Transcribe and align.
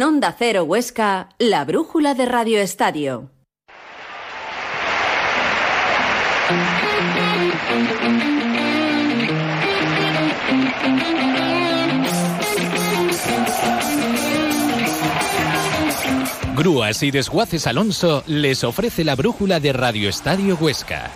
Onda 0.00 0.34
Cero 0.38 0.62
Huesca, 0.64 1.30
la 1.38 1.64
brújula 1.64 2.14
de 2.14 2.26
Radio 2.26 2.60
Estadio. 2.60 3.30
Grúas 16.56 17.02
y 17.02 17.10
Desguaces 17.10 17.66
Alonso 17.66 18.22
les 18.26 18.62
ofrece 18.64 19.04
la 19.04 19.16
brújula 19.16 19.58
de 19.58 19.72
Radio 19.72 20.08
Estadio 20.08 20.56
Huesca. 20.60 21.10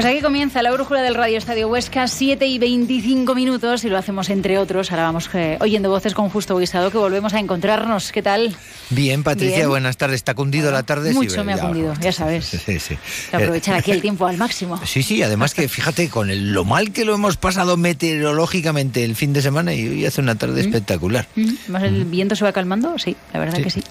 Pues 0.00 0.14
aquí 0.14 0.22
comienza 0.22 0.62
la 0.62 0.70
brújula 0.70 1.02
del 1.02 1.14
Radio 1.14 1.36
Estadio 1.36 1.68
Huesca, 1.68 2.08
7 2.08 2.46
y 2.46 2.58
25 2.58 3.34
minutos, 3.34 3.84
y 3.84 3.90
lo 3.90 3.98
hacemos 3.98 4.30
entre 4.30 4.56
otros. 4.56 4.90
Ahora 4.92 5.02
vamos 5.02 5.28
eh, 5.34 5.58
oyendo 5.60 5.90
voces 5.90 6.14
con 6.14 6.30
Justo 6.30 6.56
Guisado, 6.56 6.90
que 6.90 6.96
volvemos 6.96 7.34
a 7.34 7.38
encontrarnos. 7.38 8.10
¿Qué 8.10 8.22
tal? 8.22 8.56
Bien, 8.90 9.22
Patricia, 9.22 9.58
Bien. 9.58 9.68
buenas 9.68 9.96
tardes. 9.96 10.16
¿Está 10.16 10.34
cundido 10.34 10.72
la 10.72 10.82
tarde? 10.82 11.12
Mucho 11.12 11.30
Sí, 11.30 11.40
me 11.42 11.52
ha 11.52 11.56
ya. 11.56 11.62
cundido, 11.62 11.94
ya 12.00 12.10
sabes. 12.12 12.46
Sí, 12.46 12.80
sí. 12.80 12.98
Aprovechar 13.32 13.76
aquí 13.76 13.92
el 13.92 14.00
tiempo 14.02 14.26
al 14.26 14.36
máximo. 14.36 14.80
Sí, 14.84 15.02
sí, 15.04 15.22
además 15.22 15.54
que 15.54 15.68
fíjate 15.68 16.08
con 16.08 16.28
el- 16.30 16.52
lo 16.52 16.64
mal 16.64 16.92
que 16.92 17.04
lo 17.04 17.14
hemos 17.14 17.36
pasado 17.36 17.76
meteorológicamente 17.76 19.04
el 19.04 19.14
fin 19.14 19.32
de 19.32 19.42
semana 19.42 19.72
y 19.74 19.86
hoy 19.88 20.06
hace 20.06 20.20
una 20.20 20.34
tarde 20.34 20.60
espectacular. 20.60 21.28
Mm, 21.36 21.50
¿Más 21.68 21.82
el 21.84 22.04
viento 22.04 22.34
se 22.34 22.44
va 22.44 22.52
calmando? 22.52 22.98
Sí, 22.98 23.16
la 23.32 23.38
verdad 23.40 23.58
Sí. 23.58 23.62
que 23.62 23.70
sí. 23.70 23.82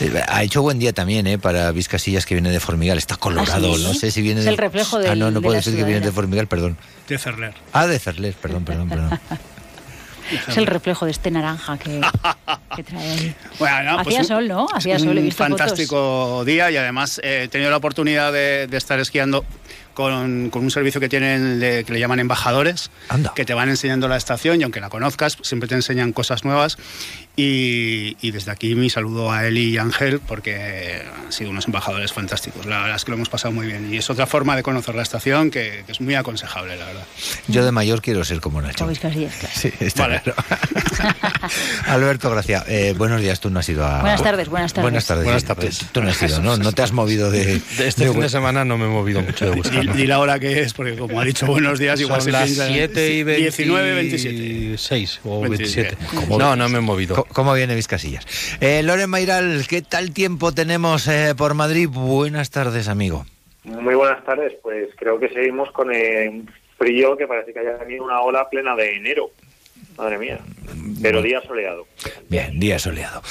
Eh, 0.00 0.22
Ha 0.28 0.42
hecho 0.44 0.62
buen 0.62 0.78
día 0.78 0.92
también, 0.92 1.26
¿eh? 1.26 1.38
Para 1.38 1.72
Vizcasillas 1.72 2.24
que 2.24 2.34
viene 2.36 2.50
de 2.50 2.60
Formigal. 2.60 2.98
Está 2.98 3.16
colorado, 3.16 3.72
¿Ah, 3.74 3.76
sí? 3.76 3.82
no 3.82 3.94
sé 3.94 4.10
si 4.12 4.22
viene 4.22 4.40
Es 4.40 4.44
de... 4.46 4.52
el 4.52 4.58
reflejo 4.58 4.96
Ah, 4.98 5.00
del- 5.00 5.18
no, 5.18 5.30
no 5.32 5.40
de 5.40 5.44
puede 5.44 5.58
la 5.58 5.62
ser 5.62 5.74
que 5.74 5.82
viene 5.84 6.00
de. 6.00 6.12
Formigal, 6.12 6.46
perdón. 6.46 6.76
De 7.08 7.18
Cerler. 7.18 7.52
Ah, 7.72 7.86
de 7.86 7.98
Cerles, 7.98 8.36
perdón, 8.36 8.64
perdón, 8.64 8.88
perdón. 8.88 9.20
Es 10.48 10.56
el 10.56 10.66
reflejo 10.66 11.04
de 11.04 11.10
este 11.12 11.30
naranja 11.30 11.78
que, 11.78 12.00
que 12.76 12.82
trae 12.82 13.10
ahí. 13.10 13.34
Bueno, 13.58 13.82
no, 13.92 14.00
Hacía 14.00 14.20
un- 14.20 14.24
sol, 14.26 14.48
¿no? 14.48 14.66
Hacía 14.74 14.98
sol, 14.98 15.08
he 15.16 15.20
un 15.20 15.24
visto 15.26 15.42
fotos. 15.44 15.58
fantástico 15.58 16.44
día 16.44 16.70
y 16.70 16.76
además 16.76 17.20
eh, 17.24 17.42
he 17.44 17.48
tenido 17.48 17.70
la 17.70 17.76
oportunidad 17.78 18.32
de, 18.32 18.66
de 18.66 18.76
estar 18.76 18.98
esquiando 19.00 19.44
con, 19.94 20.50
con 20.50 20.62
un 20.62 20.70
servicio 20.70 21.00
que 21.00 21.08
tienen 21.08 21.58
de- 21.58 21.84
que 21.84 21.92
le 21.92 21.98
llaman 22.00 22.18
embajadores, 22.20 22.90
Anda. 23.08 23.32
que 23.34 23.44
te 23.46 23.54
van 23.54 23.68
enseñando 23.70 24.08
la 24.08 24.16
estación 24.18 24.60
y 24.60 24.64
aunque 24.64 24.80
la 24.80 24.90
conozcas, 24.90 25.38
siempre 25.42 25.68
te 25.68 25.74
enseñan 25.74 26.12
cosas 26.12 26.44
nuevas. 26.44 26.76
Y, 27.38 28.16
y 28.22 28.30
desde 28.30 28.50
aquí 28.50 28.74
mi 28.74 28.88
saludo 28.88 29.30
a 29.30 29.46
Eli 29.46 29.74
y 29.74 29.76
Ángel 29.78 30.20
porque 30.20 31.02
han 31.24 31.30
sido 31.32 31.50
unos 31.50 31.66
embajadores 31.66 32.10
fantásticos. 32.12 32.64
La 32.64 32.78
verdad 32.80 32.96
es 32.96 33.04
que 33.04 33.10
lo 33.10 33.16
hemos 33.16 33.28
pasado 33.28 33.52
muy 33.52 33.66
bien 33.66 33.92
y 33.92 33.98
es 33.98 34.08
otra 34.08 34.26
forma 34.26 34.56
de 34.56 34.62
conocer 34.62 34.94
la 34.94 35.02
estación 35.02 35.50
que, 35.50 35.82
que 35.84 35.92
es 35.92 36.00
muy 36.00 36.14
aconsejable, 36.14 36.76
la 36.76 36.86
verdad. 36.86 37.04
Yo 37.48 37.62
de 37.64 37.72
mayor 37.72 38.00
quiero 38.00 38.24
ser 38.24 38.40
como 38.40 38.62
Nacho. 38.62 38.78
Como 38.78 38.88
Vizcasillas, 38.90 39.34
claro. 39.36 39.54
Sí, 39.54 39.70
está 39.80 40.06
Vale. 40.08 40.22
claro. 40.22 40.42
Alberto, 41.86 42.30
gracias. 42.30 42.64
Eh, 42.68 42.94
buenos 42.96 43.20
días, 43.20 43.38
tú 43.38 43.50
no 43.50 43.60
has 43.60 43.68
ido 43.68 43.84
a... 43.84 44.00
Buenas 44.00 44.22
tardes, 44.22 44.48
buenas 44.48 44.72
tardes. 44.72 44.84
Buenas 44.84 45.04
tardes. 45.06 45.24
Buenas 45.24 45.44
tardes. 45.44 45.78
Tú 45.92 46.02
no 46.02 46.08
has 46.10 46.22
ido, 46.22 46.40
¿no? 46.40 46.56
No 46.66 46.72
te 46.72 46.82
has 46.82 46.92
movido 46.92 47.30
de... 47.30 47.60
De 47.76 47.86
este 47.88 48.06
de- 48.06 48.12
fin 48.12 48.20
de 48.22 48.28
semana 48.30 48.64
no 48.64 48.78
me 48.78 48.86
he 48.86 48.88
movido 48.88 49.20
mucho 49.20 49.44
de 49.44 49.50
Huesca. 49.52 49.78
Di, 49.80 49.86
¿no? 49.86 49.92
di 49.94 50.06
la 50.06 50.18
hora 50.20 50.38
que 50.40 50.62
es, 50.62 50.72
porque 50.72 50.96
como 50.96 51.20
ha 51.20 51.24
dicho 51.24 51.44
buenos 51.46 51.78
días, 51.78 52.00
igual 52.00 52.20
Son 52.22 52.26
se 52.26 52.32
las 52.32 52.44
piensa- 52.48 52.68
7 52.68 53.12
y 53.12 53.24
19, 53.24 53.94
27. 53.94 54.34
26 54.38 55.20
o 55.24 55.40
27. 55.42 55.96
27. 56.00 56.36
No, 56.38 56.56
no 56.56 56.68
me 56.70 56.78
he 56.78 56.80
movido. 56.80 57.25
¿Cómo 57.32 57.52
viene 57.54 57.74
Vizcasillas? 57.74 58.26
Eh, 58.60 58.82
Loren 58.82 59.10
Mayral, 59.10 59.66
¿qué 59.68 59.82
tal 59.82 60.12
tiempo 60.12 60.52
tenemos 60.52 61.06
eh, 61.08 61.34
por 61.36 61.54
Madrid? 61.54 61.88
Buenas 61.90 62.50
tardes, 62.50 62.88
amigo. 62.88 63.26
Muy 63.64 63.94
buenas 63.94 64.24
tardes. 64.24 64.54
Pues 64.62 64.88
creo 64.96 65.18
que 65.18 65.28
seguimos 65.28 65.70
con 65.72 65.92
el 65.94 66.48
frío 66.78 67.16
que 67.16 67.26
parece 67.26 67.52
que 67.52 67.58
haya 67.60 67.76
venido 67.78 68.04
una 68.04 68.20
ola 68.20 68.48
plena 68.48 68.74
de 68.76 68.96
enero. 68.96 69.30
Madre 69.98 70.18
mía. 70.18 70.38
Pero 71.02 71.22
día 71.22 71.40
soleado. 71.46 71.86
Bien, 72.28 72.58
día 72.60 72.78
soleado. 72.78 73.22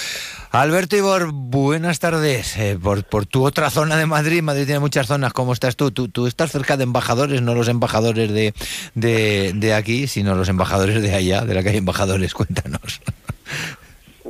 Alberto 0.52 0.96
Ibor, 0.96 1.31
buenas 1.31 2.00
tardes. 2.00 2.58
Eh, 2.58 2.78
por, 2.81 3.03
por 3.03 3.25
tu 3.25 3.46
otra 3.46 3.69
zona 3.69 3.98
de 3.98 4.06
Madrid, 4.06 4.42
Madrid 4.42 4.66
tiene 4.66 4.80
muchas 4.80 5.08
zonas. 5.08 5.34
¿Cómo 5.34 5.53
estás 5.53 5.75
tú? 5.75 5.92
Tú, 5.92 6.08
tú 6.08 6.28
estás 6.28 6.52
cerca 6.52 6.78
de 6.78 6.84
embajadores, 6.84 7.42
no 7.42 7.53
los 7.56 7.68
embajadores 7.68 8.31
de, 8.31 8.53
de, 8.94 9.52
de 9.53 9.74
aquí, 9.74 10.08
sino 10.08 10.34
los 10.36 10.50
embajadores 10.50 11.02
de 11.02 11.14
allá, 11.14 11.42
de 11.42 11.53
la 11.53 11.64
calle 11.64 11.78
Embajadores. 11.78 12.34
Cuéntanos. 12.36 13.02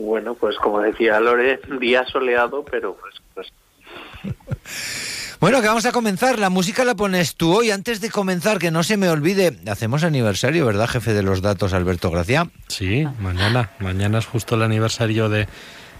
Bueno, 0.05 0.35
pues 0.35 0.55
como 0.57 0.79
decía 0.81 1.19
Lore, 1.19 1.59
día 1.79 2.05
soleado, 2.11 2.63
pero 2.69 2.95
pues, 2.95 3.16
pues 3.33 3.47
Bueno, 5.39 5.61
que 5.61 5.67
vamos 5.67 5.85
a 5.85 5.91
comenzar. 5.91 6.39
La 6.39 6.49
música 6.49 6.85
la 6.85 6.95
pones 6.95 7.35
tú 7.35 7.53
hoy. 7.57 7.71
Antes 7.71 8.01
de 8.01 8.09
comenzar, 8.09 8.57
que 8.59 8.71
no 8.71 8.83
se 8.83 8.97
me 8.97 9.09
olvide, 9.09 9.57
hacemos 9.67 10.03
aniversario, 10.03 10.65
¿verdad, 10.65 10.88
jefe 10.88 11.13
de 11.13 11.23
los 11.23 11.41
datos, 11.41 11.73
Alberto 11.73 12.09
Gracia? 12.11 12.49
Sí, 12.67 13.05
mañana. 13.19 13.71
Mañana 13.79 14.19
es 14.19 14.25
justo 14.25 14.55
el 14.55 14.63
aniversario 14.63 15.27
de, 15.29 15.47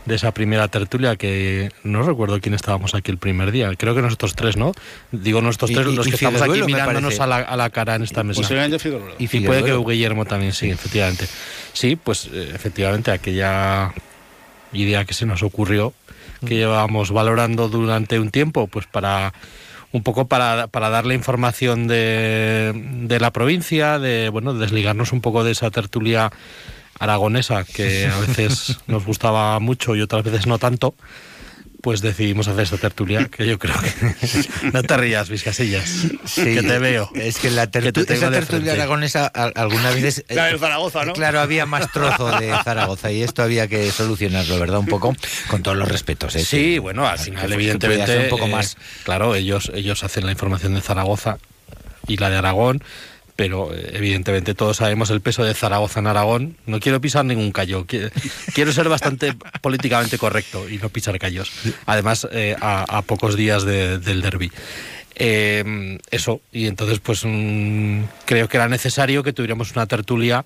de 0.05 0.15
esa 0.15 0.31
primera 0.33 0.67
tertulia 0.67 1.15
que 1.15 1.69
no 1.83 2.03
recuerdo 2.03 2.39
quién 2.39 2.53
estábamos 2.55 2.95
aquí 2.95 3.11
el 3.11 3.17
primer 3.17 3.51
día. 3.51 3.69
Creo 3.77 3.94
que 3.95 4.01
nosotros 4.01 4.35
tres, 4.35 4.55
¿no? 4.55 4.71
Digo 5.11 5.41
nosotros 5.41 5.71
tres, 5.73 5.88
y- 5.88 5.95
los 5.95 6.07
y 6.07 6.11
que 6.11 6.15
estamos 6.15 6.41
aquí 6.41 6.61
mirándonos 6.63 7.19
a 7.19 7.27
la, 7.27 7.38
a 7.38 7.57
la 7.57 7.69
cara 7.71 7.95
en 7.95 8.03
esta 8.03 8.23
mesa. 8.23 8.41
Posiblemente. 8.41 8.77
Y 9.19 9.25
Y 9.38 9.41
puede 9.41 9.63
que. 9.63 9.75
Guillermo 9.75 10.25
también, 10.25 10.53
sí, 10.53 10.69
efectivamente. 10.69 11.27
Sí, 11.75 11.97
pues 11.97 12.30
eh, 12.31 12.52
efectivamente 12.56 13.12
aquella 13.12 13.94
idea 14.72 15.03
que 15.03 15.13
se 15.13 15.25
nos 15.25 15.44
ocurrió, 15.44 15.94
que 16.46 16.56
llevábamos 16.56 17.12
valorando 17.12 17.68
durante 17.68 18.18
un 18.18 18.31
tiempo, 18.31 18.68
pues 18.68 18.88
para 18.88 19.34
un 19.91 20.02
poco 20.02 20.28
para, 20.28 20.68
para 20.68 20.90
darle 20.90 21.16
información 21.16 21.88
de, 21.88 22.72
de 22.74 23.19
la 23.19 23.31
provincia, 23.31 24.00
de 24.00 24.30
bueno, 24.30 24.53
desligarnos 24.53 25.12
un 25.12 25.19
poco 25.19 25.44
de 25.44 25.52
esa 25.52 25.69
tertulia 25.69 26.31
aragonesa 26.97 27.66
que 27.66 28.07
a 28.07 28.19
veces 28.19 28.78
nos 28.88 29.06
gustaba 29.06 29.59
mucho 29.59 29.97
y 29.97 30.02
otras 30.02 30.24
veces 30.24 30.47
no 30.47 30.57
tanto. 30.57 30.96
Pues 31.85 32.01
decidimos 32.01 32.47
hacer 32.47 32.63
esta 32.63 32.78
tertulia, 32.78 33.25
que 33.25 33.46
yo 33.46 33.59
creo 33.59 33.75
que... 33.79 34.72
No 34.73 34.81
te 34.81 34.97
rías, 34.97 35.29
Vizcasillas, 35.29 36.07
que 36.34 36.63
te 36.63 36.79
veo. 36.79 37.12
Es 37.13 37.38
que 37.38 37.51
la 37.51 37.69
Que 37.69 37.91
te 37.91 38.12
esa 38.16 38.31
tertulia 38.31 38.73
aragonesa 38.73 39.31
a- 39.31 39.51
algunas 39.53 39.94
veces... 39.94 40.25
La 40.29 40.47
de 40.47 40.57
Zaragoza, 40.57 41.06
¿no? 41.06 41.13
Claro, 41.13 41.40
había 41.41 41.68
más 41.68 41.91
trozo 41.91 42.31
de 42.40 42.51
Zaragoza 42.63 43.12
y 43.12 43.22
esto 43.22 43.44
había 43.44 43.68
que 43.68 43.91
solucionarlo, 43.91 44.59
¿verdad? 44.59 44.79
Un 44.79 44.88
poco, 44.88 45.16
con 45.47 45.62
todos 45.62 45.78
los 45.78 45.88
respetos. 45.88 46.35
¿eh? 46.35 46.44
Sí, 46.44 46.57
Que- 46.74 46.79
bueno, 46.79 47.06
al 47.07 47.19
final, 47.19 47.53
evidentemente. 47.53 48.18
un 48.18 48.29
poco 48.29 48.45
eh, 48.45 48.50
más. 48.50 48.78
claro, 49.03 49.35
ellos, 49.35 49.72
ellos 49.75 50.03
hacen 50.03 50.25
la 50.25 50.31
información 50.31 50.74
de 50.74 50.81
Zaragoza 50.81 51.38
y 52.07 52.18
la 52.18 52.31
de 52.31 52.38
Aragón, 52.38 52.84
pero 53.35 53.73
eh, 53.73 53.91
evidentemente 53.94 54.53
todos 54.53 54.78
sabemos 54.78 55.09
el 55.09 55.22
peso 55.22 55.44
de 55.44 55.53
Zaragoza 55.53 56.00
en 56.00 56.07
Aragón. 56.07 56.57
No 56.66 56.79
quiero 56.79 57.01
pisar 57.01 57.25
ningún 57.25 57.51
callo. 57.51 57.85
qui- 57.85 58.09
Quiero 58.53 58.72
ser 58.72 58.88
bastante 58.90 59.34
políticamente 59.62 60.18
correcto 60.18 60.69
y 60.69 60.78
no 60.78 60.90
pisar 60.90 61.18
callos. 61.19 61.51
Además, 61.85 62.28
eh, 62.31 62.56
a, 62.62 62.97
a 62.97 63.01
pocos 63.01 63.35
días 63.35 63.63
de- 63.63 64.00
del 64.00 64.22
derby. 64.22 64.51
Eh, 65.18 65.97
eso, 66.12 66.41
y 66.51 66.68
entonces, 66.68 67.00
pues 67.00 67.22
mm, 67.24 68.01
creo 68.25 68.47
que 68.50 68.57
era 68.57 68.68
necesario 68.68 69.24
que 69.24 69.34
tuviéramos 69.34 69.72
una 69.72 69.85
tertulia 69.85 70.44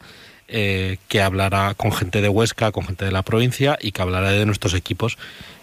eh, 0.47 0.97
que 1.07 1.21
hablara 1.21 1.73
con 1.75 1.91
gente 1.91 2.21
de 2.21 2.29
Huesca, 2.29 2.71
con 2.71 2.85
gente 2.85 3.05
de 3.05 3.11
la 3.11 3.23
provincia 3.23 3.77
y 3.81 3.91
que 3.91 4.01
hablara 4.01 4.31
de 4.31 4.45
nuestros 4.45 4.73
equipos, 4.73 5.17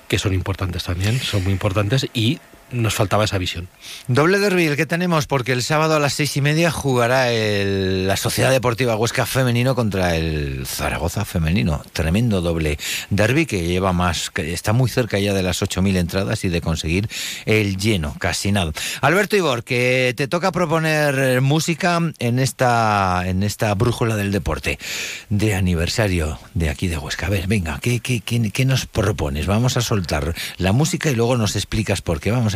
que 0.09 0.19
son 0.19 0.33
importantes 0.35 0.85
también, 0.85 1.19
son 1.21 1.43
muy 1.45 1.53
importantes 1.53 2.07
y 2.15 2.39
nos 2.73 2.95
faltaba 2.95 3.25
esa 3.25 3.39
visión. 3.39 3.69
Doble 4.09 4.39
derby 4.39 4.67
el 4.67 4.77
que 4.77 4.87
tenemos, 4.87 5.27
porque 5.27 5.53
el 5.53 5.63
sábado 5.63 5.95
a 5.97 6.01
las 6.01 6.15
seis 6.15 6.37
y 6.37 6.41
media 6.41 6.71
jugará 6.73 7.31
el- 7.31 8.09
la 8.09 8.17
Sociedad 8.17 8.51
Deportiva 8.51 8.97
Huesca 8.97 9.25
Femenino 9.25 9.75
contra 9.77 10.17
el 10.17 10.67
Zaragoza 10.67 11.25
Femenino. 11.25 11.83
Tremendo 11.93 12.41
doble 12.41 12.79
derby 13.11 13.47
que 13.47 13.67
lleva 13.67 13.93
más, 13.93 14.31
que 14.31 14.53
está 14.53 14.73
muy 14.73 14.91
cerca 14.91 15.19
ya 15.21 15.33
de 15.33 15.43
las 15.45 15.63
8.000 15.63 15.97
entradas 15.97 16.45
y 16.45 16.49
de 16.49 16.61
conseguir 16.61 17.09
el 17.45 17.77
lleno, 17.77 18.17
casi 18.19 18.51
nada. 18.51 18.73
Alberto 19.01 19.37
Ibor, 19.37 19.63
que 19.63 20.13
te 20.17 20.27
toca 20.27 20.51
proponer 20.51 21.41
música 21.41 22.01
en 22.19 22.39
esta, 22.41 23.23
en 23.27 23.43
esta 23.45 23.73
brújula 23.75 24.17
del 24.17 24.33
deporte 24.33 24.79
de 25.31 25.55
aniversario 25.55 26.39
de 26.55 26.69
aquí 26.71 26.89
de 26.89 26.99
Huesca. 26.99 27.27
A 27.27 27.31
ver, 27.31 27.47
venga, 27.47 27.79
¿qué, 27.81 28.01
qué, 28.01 28.21
qué, 28.21 28.51
qué 28.51 28.65
nos 28.65 28.87
propones? 28.87 29.47
Vamos 29.47 29.77
a 29.77 29.83
soltar 29.83 30.35
la 30.59 30.73
música 30.73 31.11
y 31.11 31.15
luego 31.15 31.37
nos 31.37 31.55
explicas 31.55 32.03
por 32.03 32.21
qué. 32.21 32.33
Vamos 32.33 32.56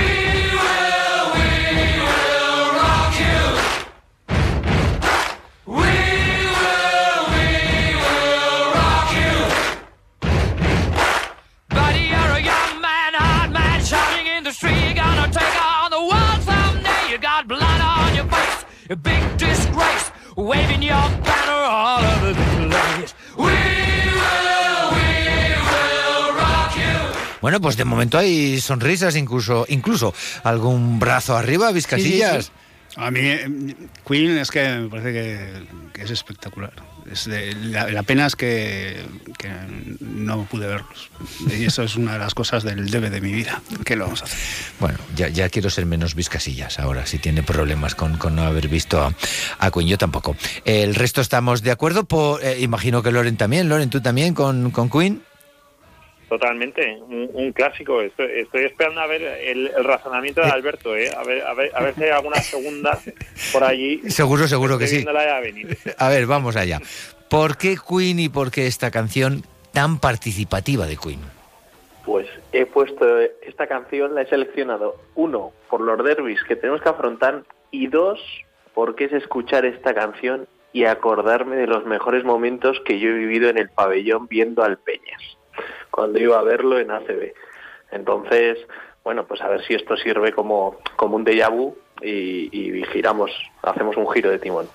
big 18.95 19.37
disgrace, 19.37 20.11
waving 20.35 20.81
your 20.81 21.09
banner 21.23 21.63
all 21.69 22.03
over 22.03 22.33
the 22.33 22.67
place. 22.67 23.13
We 23.37 23.43
will, 23.43 24.91
we 24.91 25.09
will 25.71 26.33
rock 26.35 26.75
you. 26.75 27.39
Bueno, 27.41 27.59
pues 27.61 27.77
de 27.77 27.85
momento 27.85 28.17
hay 28.17 28.59
sonrisas, 28.59 29.15
incluso, 29.15 29.65
incluso 29.69 30.13
algún 30.43 30.99
brazo 30.99 31.35
arriba, 31.37 31.71
Vizcasillas. 31.71 32.51
A 32.97 33.09
mí, 33.09 33.19
eh, 33.21 33.75
Queen 34.07 34.37
es 34.37 34.51
que 34.51 34.63
me 34.63 34.89
parece 34.89 35.13
que, 35.93 36.03
es 36.03 36.11
espectacular. 36.11 36.73
Es 37.11 37.27
la, 37.27 38.03
pena 38.03 38.25
es 38.25 38.35
que, 38.35 39.03
no 39.99 40.45
pude 40.45 40.67
verlos. 40.67 41.09
Y 41.49 41.65
eso 41.65 41.83
es 41.83 41.95
una 41.95 42.13
de 42.13 42.19
las 42.19 42.33
cosas 42.33 42.63
del 42.63 42.89
debe 42.89 43.09
de 43.09 43.21
mi 43.21 43.31
vida. 43.31 43.61
¿Qué 43.85 43.95
lo 43.95 44.05
vamos 44.05 44.21
a 44.21 44.25
hacer? 44.25 44.39
Bueno, 44.79 44.97
ya, 45.15 45.49
quiero 45.49 45.69
ser 45.69 45.85
menos 45.85 46.15
Vizcasillas 46.15 46.79
ahora, 46.79 47.05
si 47.05 47.17
tiene 47.17 47.43
problemas 47.43 47.95
con, 47.95 48.17
con 48.17 48.35
no 48.35 48.43
haber 48.43 48.67
visto 48.67 49.01
a, 49.01 49.13
a 49.59 49.71
Queen, 49.71 49.87
yo 49.87 49.97
tampoco. 49.97 50.35
El 50.65 50.95
resto 50.95 51.21
estamos 51.21 51.61
de 51.61 51.71
acuerdo, 51.71 52.03
por, 52.03 52.43
eh, 52.43 52.59
imagino 52.61 53.01
que 53.03 53.11
Loren 53.11 53.37
también, 53.37 53.69
Loren, 53.69 53.89
tú 53.89 54.01
también 54.01 54.33
con, 54.33 54.71
con 54.71 54.89
Queen. 54.89 55.21
Totalmente, 56.31 56.97
un, 57.09 57.29
un 57.33 57.51
clásico. 57.51 58.01
Estoy, 58.01 58.27
estoy 58.35 58.63
esperando 58.63 59.01
a 59.01 59.05
ver 59.05 59.21
el, 59.21 59.67
el 59.67 59.83
razonamiento 59.83 60.39
de 60.39 60.47
Alberto, 60.47 60.95
¿eh? 60.95 61.11
A 61.13 61.25
ver, 61.25 61.45
a 61.45 61.53
ver, 61.53 61.71
a 61.75 61.83
ver 61.83 61.93
si 61.93 62.05
hay 62.05 62.11
alguna 62.11 62.37
segunda 62.37 62.97
por 63.51 63.65
allí. 63.65 63.99
Seguro, 64.09 64.47
seguro 64.47 64.77
que 64.77 64.87
sí. 64.87 65.05
A 65.97 66.07
ver, 66.07 66.27
vamos 66.27 66.55
allá. 66.55 66.79
¿Por 67.29 67.57
qué 67.57 67.75
Queen 67.75 68.17
y 68.17 68.29
por 68.29 68.49
qué 68.49 68.65
esta 68.67 68.91
canción 68.91 69.43
tan 69.73 69.99
participativa 69.99 70.87
de 70.87 70.95
Queen? 70.95 71.19
Pues 72.05 72.29
he 72.53 72.65
puesto 72.65 73.19
esta 73.45 73.67
canción, 73.67 74.15
la 74.15 74.21
he 74.21 74.27
seleccionado, 74.27 75.01
uno, 75.15 75.51
por 75.69 75.81
los 75.81 76.01
derbis 76.01 76.41
que 76.45 76.55
tenemos 76.55 76.81
que 76.81 76.87
afrontar, 76.87 77.43
y 77.71 77.87
dos, 77.87 78.21
porque 78.73 79.03
es 79.03 79.11
escuchar 79.11 79.65
esta 79.65 79.93
canción 79.93 80.47
y 80.71 80.85
acordarme 80.85 81.57
de 81.57 81.67
los 81.67 81.85
mejores 81.85 82.23
momentos 82.23 82.79
que 82.85 82.99
yo 82.99 83.09
he 83.09 83.13
vivido 83.15 83.49
en 83.49 83.57
el 83.57 83.67
pabellón 83.69 84.27
viendo 84.29 84.63
al 84.63 84.77
Peñas, 84.77 85.37
cuando 85.91 86.19
iba 86.19 86.39
a 86.39 86.43
verlo 86.43 86.79
en 86.79 86.89
ACB. 86.91 87.33
Entonces, 87.91 88.57
bueno, 89.03 89.25
pues 89.27 89.41
a 89.41 89.49
ver 89.49 89.63
si 89.65 89.73
esto 89.73 89.95
sirve 89.97 90.31
como, 90.31 90.77
como 90.95 91.15
un 91.17 91.25
déjà 91.25 91.49
vu 91.51 91.75
y, 92.01 92.49
y 92.51 92.83
giramos, 92.93 93.31
hacemos 93.61 93.97
un 93.97 94.09
giro 94.11 94.31
de 94.31 94.39
timón. 94.39 94.67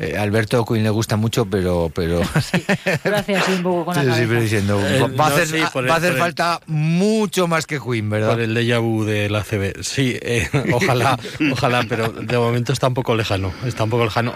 Eh, 0.00 0.16
Alberto 0.18 0.64
Queen 0.64 0.82
le 0.82 0.90
gusta 0.90 1.16
mucho, 1.16 1.46
pero... 1.46 1.88
pero... 1.94 2.18
Gracias, 3.04 3.44
sí, 3.44 3.52
un 3.52 3.62
poco 3.62 3.84
con 3.84 3.94
la 3.94 4.14
Sí, 4.16 4.24
diciendo, 4.26 4.76
va 4.76 5.04
a 5.04 5.08
no, 5.08 5.24
hacer, 5.36 5.54
el- 5.54 5.62
a 5.90 5.94
hacer 5.94 6.12
el- 6.14 6.18
falta 6.18 6.60
mucho 6.66 7.46
más 7.46 7.64
que 7.66 7.78
Queen, 7.78 8.10
¿verdad? 8.10 8.30
Por 8.32 8.40
el 8.40 8.56
déjà 8.56 8.80
vu 8.80 9.04
de 9.04 9.30
la 9.30 9.44
CB. 9.44 9.84
Sí, 9.84 10.18
eh, 10.20 10.48
ojalá, 10.72 11.16
ojalá, 11.52 11.84
pero 11.88 12.08
de 12.08 12.36
momento 12.36 12.72
está 12.72 12.88
un 12.88 12.94
poco 12.94 13.14
lejano. 13.14 13.52
Está 13.64 13.84
un 13.84 13.90
poco 13.90 14.02
lejano. 14.04 14.32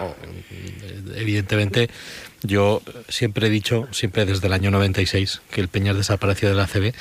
Evidentemente, 1.15 1.89
yo 2.43 2.81
siempre 3.07 3.47
he 3.47 3.49
dicho, 3.49 3.87
siempre 3.91 4.25
desde 4.25 4.47
el 4.47 4.53
año 4.53 4.71
96, 4.71 5.41
que 5.51 5.61
el 5.61 5.67
Peñas 5.67 5.95
desapareció 5.95 6.49
de 6.49 6.55
la 6.55 6.67
CB, 6.67 6.93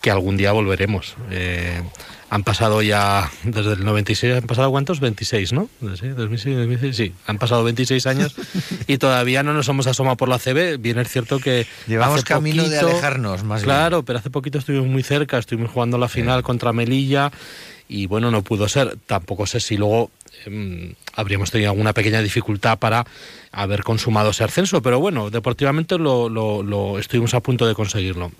que 0.00 0.10
algún 0.10 0.36
día 0.36 0.52
volveremos. 0.52 1.16
Eh, 1.30 1.82
han 2.30 2.44
pasado 2.44 2.80
ya, 2.80 3.28
desde 3.42 3.72
el 3.72 3.84
96, 3.84 4.36
¿han 4.36 4.46
pasado 4.46 4.70
cuántos? 4.70 5.00
26, 5.00 5.52
¿no? 5.52 5.68
Sí, 5.98 6.08
2006, 6.08 6.56
2006, 6.56 6.96
sí, 6.96 7.12
han 7.26 7.38
pasado 7.38 7.64
26 7.64 8.06
años 8.06 8.36
y 8.86 8.98
todavía 8.98 9.42
no 9.42 9.52
nos 9.52 9.68
hemos 9.68 9.88
asomado 9.88 10.16
por 10.16 10.28
la 10.28 10.38
CB. 10.38 10.78
Bien 10.78 10.98
es 11.00 11.08
cierto 11.08 11.40
que... 11.40 11.66
Llevamos 11.88 12.22
camino 12.22 12.68
de 12.68 12.78
alejarnos, 12.78 13.42
más 13.42 13.62
bien. 13.62 13.64
Claro, 13.64 14.04
pero 14.04 14.20
hace 14.20 14.30
poquito 14.30 14.58
estuvimos 14.58 14.86
muy 14.86 15.02
cerca, 15.02 15.38
estuvimos 15.38 15.72
jugando 15.72 15.98
la 15.98 16.08
final 16.08 16.44
contra 16.44 16.72
Melilla 16.72 17.32
y 17.88 18.06
bueno, 18.06 18.30
no 18.30 18.42
pudo 18.42 18.68
ser. 18.68 18.96
Tampoco 19.06 19.46
sé 19.46 19.58
si 19.58 19.76
luego 19.76 20.12
em, 20.46 20.94
habríamos 21.14 21.50
tenido 21.50 21.70
alguna 21.70 21.92
pequeña 21.92 22.22
dificultad 22.22 22.78
para 22.78 23.04
haber 23.52 23.82
consumado 23.82 24.30
ese 24.30 24.44
ascenso, 24.44 24.82
pero 24.82 25.00
bueno, 25.00 25.30
deportivamente 25.30 25.98
lo, 25.98 26.28
lo- 26.28 26.62
lo 26.62 26.98
estuvimos 26.98 27.34
a 27.34 27.40
punto 27.40 27.66
de 27.66 27.74
conseguirlo. 27.74 28.32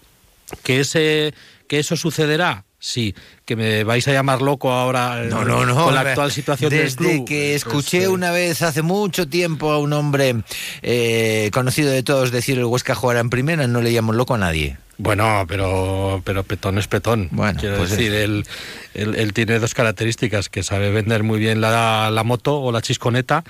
¿Que, 0.63 0.81
ese, 0.81 1.35
¿Que 1.69 1.79
eso 1.79 1.97
sucederá? 1.97 2.65
Sí. 2.83 3.15
¿Que 3.45 3.57
me 3.57 3.85
vais 3.85 4.09
a 4.09 4.13
llamar 4.13 4.41
loco 4.41 4.73
ahora 4.73 5.23
No, 5.25 5.45
no, 5.45 5.67
no. 5.67 5.85
con 5.85 5.95
la 5.95 6.01
actual 6.01 6.33
situación 6.33 6.71
Desde 6.71 6.85
del 6.85 6.97
club? 6.97 7.27
que 7.29 7.55
escuché 7.55 8.09
una 8.09 8.31
vez 8.31 8.63
hace 8.63 8.81
mucho 8.81 9.29
tiempo 9.29 9.71
a 9.71 9.79
un 9.79 9.93
hombre 9.93 10.37
eh, 10.83 11.51
conocido 11.53 11.91
de 11.93 12.03
todos 12.03 12.31
decir 12.31 12.59
el 12.59 12.65
Huesca 12.65 12.95
jugará 12.95 13.21
en 13.21 13.29
primera, 13.31 13.67
no 13.67 13.83
le 13.83 13.91
llamo 13.93 14.13
loco 14.15 14.35
a 14.35 14.39
nadie. 14.39 14.79
Bueno, 14.97 15.45
pero, 15.49 16.21
pero 16.25 16.43
petón 16.45 16.79
es 16.79 16.87
petón. 16.89 17.29
Bueno, 17.33 17.59
Quiero 17.61 17.77
pues 17.79 17.91
decir, 17.91 18.13
él, 18.13 18.45
él- 18.95 19.15
él 19.15 19.33
tiene 19.33 19.59
dos 19.59 19.73
características, 19.75 20.49
que 20.51 20.63
sabe 20.63 20.91
vender 20.91 21.23
muy 21.23 21.39
bien 21.39 21.61
la, 21.61 22.11
la 22.11 22.23
moto 22.25 22.61
o 22.61 22.71
la 22.73 22.83
chisconeta 22.83 23.45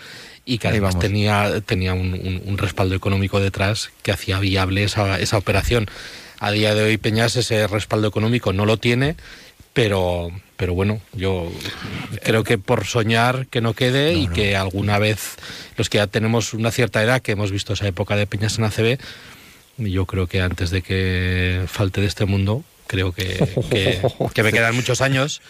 y 0.45 0.59
que 0.59 0.69
además 0.69 0.99
tenía, 0.99 1.61
tenía 1.61 1.93
un, 1.95 2.15
un- 2.15 2.43
un 2.47 2.59
respaldo 2.59 2.95
económico 2.95 3.41
detrás 3.41 3.91
que 4.03 4.13
hacía 4.13 4.39
viable 4.41 4.85
esa, 4.85 5.19
esa 5.19 5.39
operación. 5.39 5.87
A 6.41 6.51
día 6.51 6.75
de 6.75 6.83
hoy 6.83 6.97
Peñas 6.97 7.37
ese 7.37 7.67
respaldo 7.67 8.09
económico 8.09 8.55
no 8.55 8.65
lo 8.65 8.79
tiene, 8.79 9.15
pero, 9.75 10.31
pero 10.57 10.73
bueno, 10.73 11.01
yo 11.13 11.53
creo 12.25 12.45
que 12.45 12.57
por 12.57 12.87
soñar 12.87 13.47
que 13.47 13.61
no 13.61 13.75
quede 13.75 14.15
y 14.15 14.27
que 14.27 14.57
alguna 14.57 14.99
vez 14.99 15.37
los 15.77 15.91
que 15.91 15.99
ya 15.99 16.07
tenemos 16.07 16.55
una 16.55 16.71
cierta 16.71 17.03
edad, 17.03 17.21
que 17.21 17.33
hemos 17.33 17.53
visto 17.53 17.75
esa 17.75 17.87
época 17.87 18.17
de 18.17 18.27
Peñas 18.27 18.59
en 18.59 18.65
ACB, 18.65 18.99
yo 19.77 20.07
creo 20.07 20.27
que 20.27 20.41
antes 20.41 20.71
de 20.71 20.81
que 20.83 21.65
falte 21.67 22.01
de 22.01 22.07
este 22.07 22.25
mundo, 22.25 22.65
creo 22.87 23.13
que, 23.13 23.47
que, 23.71 24.01
que 24.35 24.43
me 24.43 24.53
quedan 24.53 24.75
muchos 24.75 25.03
años. 25.03 25.43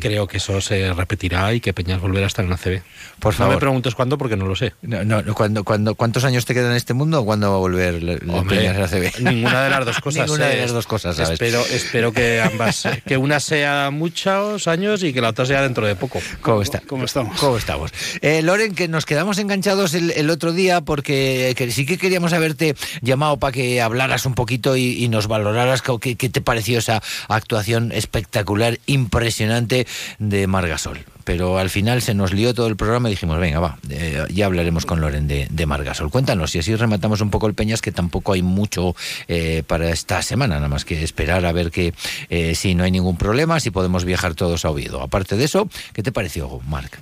Creo 0.00 0.26
que 0.26 0.38
eso 0.38 0.58
se 0.62 0.92
repetirá 0.94 1.52
y 1.52 1.60
que 1.60 1.74
Peñas 1.74 2.00
volverá 2.00 2.24
a 2.24 2.28
estar 2.28 2.44
en 2.44 2.50
ACB. 2.52 2.80
Por 3.20 3.34
No 3.34 3.38
favor. 3.38 3.54
me 3.54 3.60
preguntes 3.60 3.94
cuándo 3.94 4.16
porque 4.16 4.34
no 4.34 4.46
lo 4.46 4.56
sé. 4.56 4.72
No, 4.80 5.04
no, 5.04 5.20
no, 5.22 5.34
¿cuándo- 5.34 5.64
cuándo- 5.64 5.94
¿Cuántos 5.94 6.24
años 6.24 6.46
te 6.46 6.54
quedan 6.54 6.70
en 6.70 6.78
este 6.78 6.94
mundo 6.94 7.20
o 7.20 7.24
cuándo 7.26 7.50
va 7.50 7.56
a 7.56 7.60
volver 7.60 7.94
el 7.96 8.22
Hombre, 8.30 8.56
Peñas 8.56 8.76
a 8.76 8.80
la 8.80 8.88
CB? 8.88 9.20
Ninguna 9.20 9.62
de 9.64 9.70
las 9.70 9.84
dos 9.84 10.00
cosas. 10.00 10.26
Ninguna 10.26 10.46
de 10.46 10.58
eh. 10.58 10.62
las 10.62 10.72
dos 10.72 10.86
cosas, 10.86 11.16
¿sabes? 11.16 11.32
Espero, 11.32 11.60
espero 11.70 12.12
que 12.12 12.40
ambas, 12.40 12.88
que 13.06 13.18
una 13.18 13.38
sea 13.38 13.90
muchos 13.92 14.66
años 14.66 15.02
y 15.02 15.12
que 15.12 15.20
la 15.20 15.28
otra 15.28 15.44
sea 15.44 15.60
dentro 15.60 15.86
de 15.86 15.94
poco. 15.94 16.20
¿Cómo, 16.40 16.62
está? 16.62 16.80
¿Cómo 16.86 17.04
estamos? 17.04 17.38
¿Cómo 17.38 17.58
estamos? 17.58 17.92
Eh, 18.22 18.40
Loren, 18.42 18.74
que 18.74 18.88
nos 18.88 19.04
quedamos 19.04 19.36
enganchados 19.38 19.92
el, 19.92 20.10
el 20.12 20.30
otro 20.30 20.52
día 20.52 20.80
porque 20.80 21.52
que 21.54 21.70
sí 21.70 21.84
que 21.84 21.98
queríamos 21.98 22.32
haberte 22.32 22.74
llamado 23.02 23.36
para 23.38 23.52
que 23.52 23.82
hablaras 23.82 24.24
un 24.24 24.34
poquito 24.34 24.74
y, 24.74 25.04
y 25.04 25.08
nos 25.10 25.26
valoraras 25.26 25.82
qué 25.82 26.16
te 26.16 26.40
pareció 26.40 26.78
esa 26.78 27.02
actuación 27.28 27.92
espectacular, 27.92 28.78
impresionante 28.86 29.65
de 29.66 30.46
Margasol. 30.46 30.98
Pero 31.26 31.58
al 31.58 31.70
final 31.70 32.02
se 32.02 32.14
nos 32.14 32.32
lió 32.32 32.54
todo 32.54 32.68
el 32.68 32.76
programa 32.76 33.08
y 33.08 33.12
dijimos, 33.12 33.40
venga, 33.40 33.58
va, 33.58 33.78
eh, 33.90 34.22
ya 34.30 34.46
hablaremos 34.46 34.86
con 34.86 35.00
Loren 35.00 35.26
de, 35.26 35.66
Margasol. 35.66 36.08
Cuéntanos, 36.08 36.54
y 36.54 36.60
así 36.60 36.76
rematamos 36.76 37.20
un 37.20 37.30
poco 37.30 37.48
el 37.48 37.54
Peñas, 37.54 37.82
que 37.82 37.90
tampoco 37.90 38.32
hay 38.32 38.42
mucho 38.42 38.94
eh, 39.26 39.64
para 39.66 39.90
esta 39.90 40.22
semana, 40.22 40.54
nada 40.54 40.68
más 40.68 40.84
que 40.84 41.02
esperar 41.02 41.44
a 41.44 41.50
ver 41.50 41.72
que 41.72 41.92
eh, 42.30 42.54
si 42.54 42.76
no 42.76 42.84
hay 42.84 42.92
ningún 42.92 43.18
problema, 43.18 43.58
si 43.58 43.72
podemos 43.72 44.04
viajar 44.04 44.36
todos 44.36 44.64
a 44.64 44.70
Oviedo. 44.70 45.02
Aparte 45.02 45.36
de 45.36 45.44
eso, 45.44 45.68
¿qué 45.92 46.04
te 46.04 46.12
pareció, 46.12 46.60
Marc? 46.68 47.00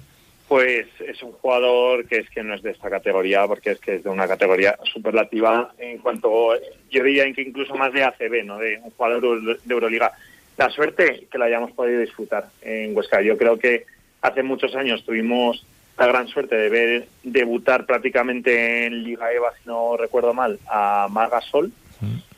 Pues 0.48 0.86
es 1.06 1.22
un 1.22 1.32
jugador 1.32 2.06
que 2.06 2.20
es 2.20 2.30
que 2.30 2.42
no 2.42 2.54
es 2.54 2.62
de 2.62 2.70
esta 2.70 2.88
categoría, 2.88 3.46
porque 3.46 3.72
es 3.72 3.78
que 3.78 3.96
es 3.96 4.04
de 4.04 4.08
una 4.08 4.26
categoría 4.26 4.78
superlativa 4.90 5.74
en 5.78 5.98
cuanto, 5.98 6.54
yo 6.90 7.04
diría 7.04 7.30
que 7.34 7.42
incluso 7.42 7.74
más 7.74 7.92
de 7.92 8.04
ACB, 8.04 8.44
¿no? 8.44 8.56
De 8.58 8.78
un 8.82 8.90
jugador 8.90 9.60
de 9.62 9.74
Euroliga. 9.74 10.12
La 10.56 10.70
suerte 10.70 11.26
que 11.30 11.38
la 11.38 11.46
hayamos 11.46 11.72
podido 11.72 12.00
disfrutar 12.00 12.48
en 12.62 12.96
Huesca. 12.96 13.20
Yo 13.22 13.36
creo 13.36 13.58
que 13.58 13.86
hace 14.20 14.42
muchos 14.42 14.74
años 14.74 15.04
tuvimos 15.04 15.66
la 15.98 16.06
gran 16.06 16.28
suerte 16.28 16.56
de 16.56 16.68
ver 16.68 17.08
debutar 17.22 17.86
prácticamente 17.86 18.86
en 18.86 19.04
Liga 19.04 19.32
EVA, 19.32 19.52
si 19.62 19.68
no 19.68 19.96
recuerdo 19.96 20.34
mal, 20.34 20.58
a 20.66 21.08
Margasol, 21.10 21.72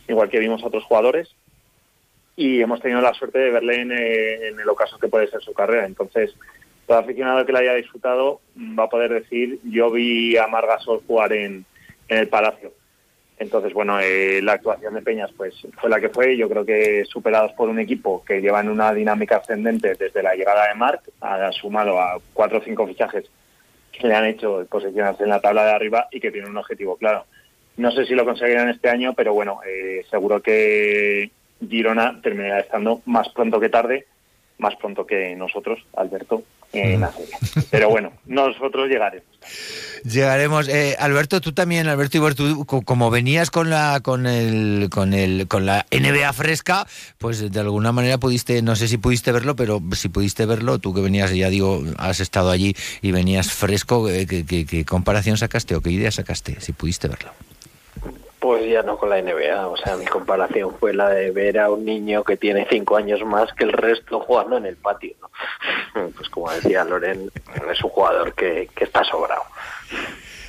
igual 0.08 0.28
que 0.28 0.38
vimos 0.38 0.62
a 0.62 0.66
otros 0.66 0.84
jugadores, 0.84 1.34
y 2.36 2.60
hemos 2.60 2.80
tenido 2.80 3.00
la 3.00 3.14
suerte 3.14 3.38
de 3.38 3.50
verle 3.50 3.80
en, 3.80 3.92
eh, 3.92 4.48
en 4.48 4.60
el 4.60 4.68
ocaso 4.68 4.98
que 4.98 5.08
puede 5.08 5.28
ser 5.28 5.40
su 5.40 5.54
carrera. 5.54 5.86
Entonces, 5.86 6.34
todo 6.86 6.98
aficionado 6.98 7.46
que 7.46 7.52
la 7.52 7.60
haya 7.60 7.74
disfrutado 7.74 8.40
mm, 8.54 8.78
va 8.78 8.84
a 8.84 8.90
poder 8.90 9.12
decir, 9.12 9.58
yo 9.64 9.90
vi 9.90 10.36
a 10.36 10.46
Margasol 10.46 11.02
jugar 11.06 11.32
en, 11.32 11.64
en 12.08 12.18
el 12.18 12.28
Palacio. 12.28 12.72
Entonces, 13.38 13.74
bueno, 13.74 14.00
eh, 14.00 14.40
la 14.42 14.52
actuación 14.52 14.94
de 14.94 15.02
Peñas 15.02 15.30
pues 15.36 15.54
fue 15.78 15.90
la 15.90 16.00
que 16.00 16.08
fue. 16.08 16.36
Yo 16.36 16.48
creo 16.48 16.64
que 16.64 17.04
superados 17.04 17.52
por 17.52 17.68
un 17.68 17.78
equipo 17.78 18.24
que 18.24 18.40
lleva 18.40 18.60
en 18.60 18.70
una 18.70 18.92
dinámica 18.94 19.36
ascendente 19.36 19.94
desde 19.94 20.22
la 20.22 20.34
llegada 20.34 20.68
de 20.68 20.74
Marc, 20.74 21.02
ha 21.20 21.52
sumado 21.52 22.00
a 22.00 22.18
cuatro 22.32 22.58
o 22.58 22.62
cinco 22.62 22.86
fichajes 22.86 23.26
que 23.92 24.08
le 24.08 24.14
han 24.14 24.26
hecho 24.26 24.66
posicionarse 24.70 25.24
en 25.24 25.30
la 25.30 25.40
tabla 25.40 25.64
de 25.64 25.72
arriba 25.72 26.08
y 26.10 26.20
que 26.20 26.30
tiene 26.30 26.48
un 26.48 26.56
objetivo 26.56 26.96
claro. 26.96 27.26
No 27.76 27.90
sé 27.90 28.06
si 28.06 28.14
lo 28.14 28.24
conseguirán 28.24 28.70
este 28.70 28.88
año, 28.88 29.12
pero 29.14 29.34
bueno, 29.34 29.60
eh, 29.66 30.04
seguro 30.10 30.40
que 30.40 31.30
Girona 31.60 32.20
terminará 32.22 32.60
estando 32.60 33.02
más 33.04 33.28
pronto 33.30 33.60
que 33.60 33.68
tarde 33.68 34.06
más 34.58 34.74
pronto 34.76 35.06
que 35.06 35.34
nosotros, 35.36 35.80
Alberto, 35.96 36.42
en 36.72 37.00
la 37.02 37.12
serie. 37.12 37.34
Pero 37.70 37.88
bueno, 37.90 38.12
nosotros 38.26 38.88
llegaremos. 38.88 39.26
Llegaremos. 40.04 40.68
Eh, 40.68 40.96
Alberto, 40.98 41.40
tú 41.40 41.52
también, 41.52 41.88
Alberto 41.88 42.16
Ibertu, 42.18 42.64
co- 42.64 42.82
como 42.82 43.10
venías 43.10 43.50
con 43.50 43.70
la 43.70 44.00
con 44.02 44.26
el 44.26 44.88
con 44.90 45.14
el 45.14 45.46
con 45.48 45.66
la 45.66 45.86
NBA 45.90 46.32
fresca, 46.32 46.86
pues 47.18 47.50
de 47.52 47.60
alguna 47.60 47.92
manera 47.92 48.18
pudiste, 48.18 48.62
no 48.62 48.76
sé 48.76 48.88
si 48.88 48.98
pudiste 48.98 49.32
verlo, 49.32 49.56
pero 49.56 49.80
si 49.92 50.08
pudiste 50.08 50.46
verlo, 50.46 50.78
tú 50.78 50.94
que 50.94 51.00
venías, 51.00 51.32
ya 51.34 51.48
digo, 51.50 51.82
has 51.98 52.20
estado 52.20 52.50
allí 52.50 52.74
y 53.02 53.12
venías 53.12 53.52
fresco, 53.52 54.08
eh, 54.08 54.26
¿qué, 54.26 54.44
qué- 54.46 54.66
qué 54.66 54.84
comparación 54.84 55.36
sacaste 55.36 55.74
o 55.76 55.80
qué 55.80 55.90
idea 55.90 56.10
sacaste? 56.10 56.60
Si 56.60 56.72
pudiste 56.72 57.08
verlo. 57.08 57.30
Pues 58.46 58.70
ya 58.70 58.82
no 58.82 58.96
con 58.96 59.10
la 59.10 59.20
NBA, 59.20 59.66
o 59.66 59.76
sea, 59.76 59.96
mi 59.96 60.04
comparación 60.06 60.72
fue 60.78 60.94
la 60.94 61.08
de 61.08 61.32
ver 61.32 61.58
a 61.58 61.68
un 61.68 61.84
niño 61.84 62.22
que 62.22 62.36
tiene 62.36 62.64
cinco 62.70 62.96
años 62.96 63.20
más 63.24 63.52
que 63.54 63.64
el 63.64 63.72
resto 63.72 64.20
jugando 64.20 64.56
en 64.56 64.66
el 64.66 64.76
patio, 64.76 65.14
¿no? 65.20 65.30
Pues 66.16 66.28
como 66.28 66.52
decía 66.52 66.84
Loren, 66.84 67.28
es 67.72 67.82
un 67.82 67.90
jugador 67.90 68.34
que, 68.34 68.68
que 68.76 68.84
está 68.84 69.02
sobrado. 69.02 69.42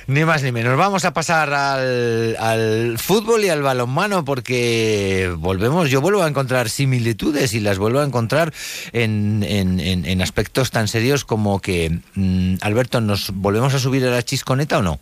Ni 0.06 0.24
más 0.24 0.44
ni 0.44 0.52
menos. 0.52 0.78
Vamos 0.78 1.04
a 1.04 1.12
pasar 1.12 1.52
al, 1.52 2.36
al 2.38 2.98
fútbol 2.98 3.44
y 3.44 3.48
al 3.48 3.62
balonmano 3.62 4.24
porque 4.24 5.34
volvemos, 5.36 5.90
yo 5.90 6.00
vuelvo 6.00 6.22
a 6.22 6.28
encontrar 6.28 6.68
similitudes 6.70 7.52
y 7.52 7.58
las 7.60 7.78
vuelvo 7.78 7.98
a 7.98 8.04
encontrar 8.04 8.52
en, 8.92 9.42
en- 9.42 10.22
aspectos 10.22 10.70
tan 10.70 10.86
serios 10.86 11.24
como 11.24 11.60
que, 11.60 11.98
mm, 12.14 12.58
Alberto, 12.62 13.00
¿nos 13.00 13.32
volvemos 13.34 13.74
a 13.74 13.80
subir 13.80 14.06
a 14.06 14.10
la 14.10 14.22
chisconeta 14.22 14.78
o 14.78 14.82
no? 14.82 15.00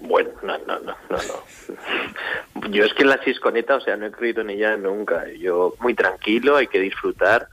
Bueno, 0.00 0.28
no, 0.42 0.58
no, 0.66 0.78
no, 0.80 0.94
no, 1.16 1.22
no. 2.56 2.68
Yo 2.70 2.84
es 2.84 2.94
que 2.94 3.04
la 3.04 3.20
chisconeta, 3.20 3.76
o 3.76 3.80
sea, 3.80 3.96
no 3.96 4.06
he 4.06 4.10
creído 4.12 4.42
en 4.42 4.50
ella 4.50 4.76
nunca. 4.76 5.24
Yo 5.38 5.74
muy 5.80 5.94
tranquilo, 5.94 6.56
hay 6.56 6.66
que 6.68 6.80
disfrutar. 6.80 7.48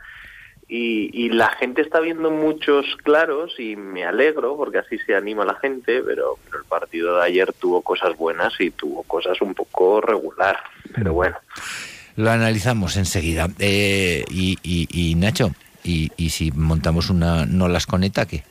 Y, 0.67 1.09
y 1.11 1.29
la 1.29 1.49
gente 1.49 1.81
está 1.81 1.99
viendo 1.99 2.31
muchos 2.31 2.85
claros 3.03 3.53
y 3.59 3.75
me 3.75 4.05
alegro 4.05 4.55
porque 4.55 4.77
así 4.77 4.97
se 4.99 5.15
anima 5.15 5.43
la 5.43 5.55
gente, 5.55 6.01
pero, 6.01 6.37
pero 6.45 6.59
el 6.59 6.65
partido 6.65 7.17
de 7.17 7.25
ayer 7.25 7.51
tuvo 7.51 7.81
cosas 7.81 8.15
buenas 8.15 8.53
y 8.59 8.71
tuvo 8.71 9.03
cosas 9.03 9.41
un 9.41 9.53
poco 9.53 9.99
regular. 9.99 10.57
Pero 10.95 11.13
bueno, 11.13 11.35
Lo 12.15 12.29
analizamos 12.31 12.95
enseguida. 12.95 13.49
Eh, 13.59 14.23
y, 14.29 14.57
y- 14.63 14.87
y, 14.91 15.15
Nacho, 15.15 15.51
y 15.83 16.09
si 16.29 16.51
montamos 16.51 17.09
una 17.09 17.45
no 17.45 17.67
las 17.67 17.85
coneta, 17.85 18.25
qué? 18.25 18.43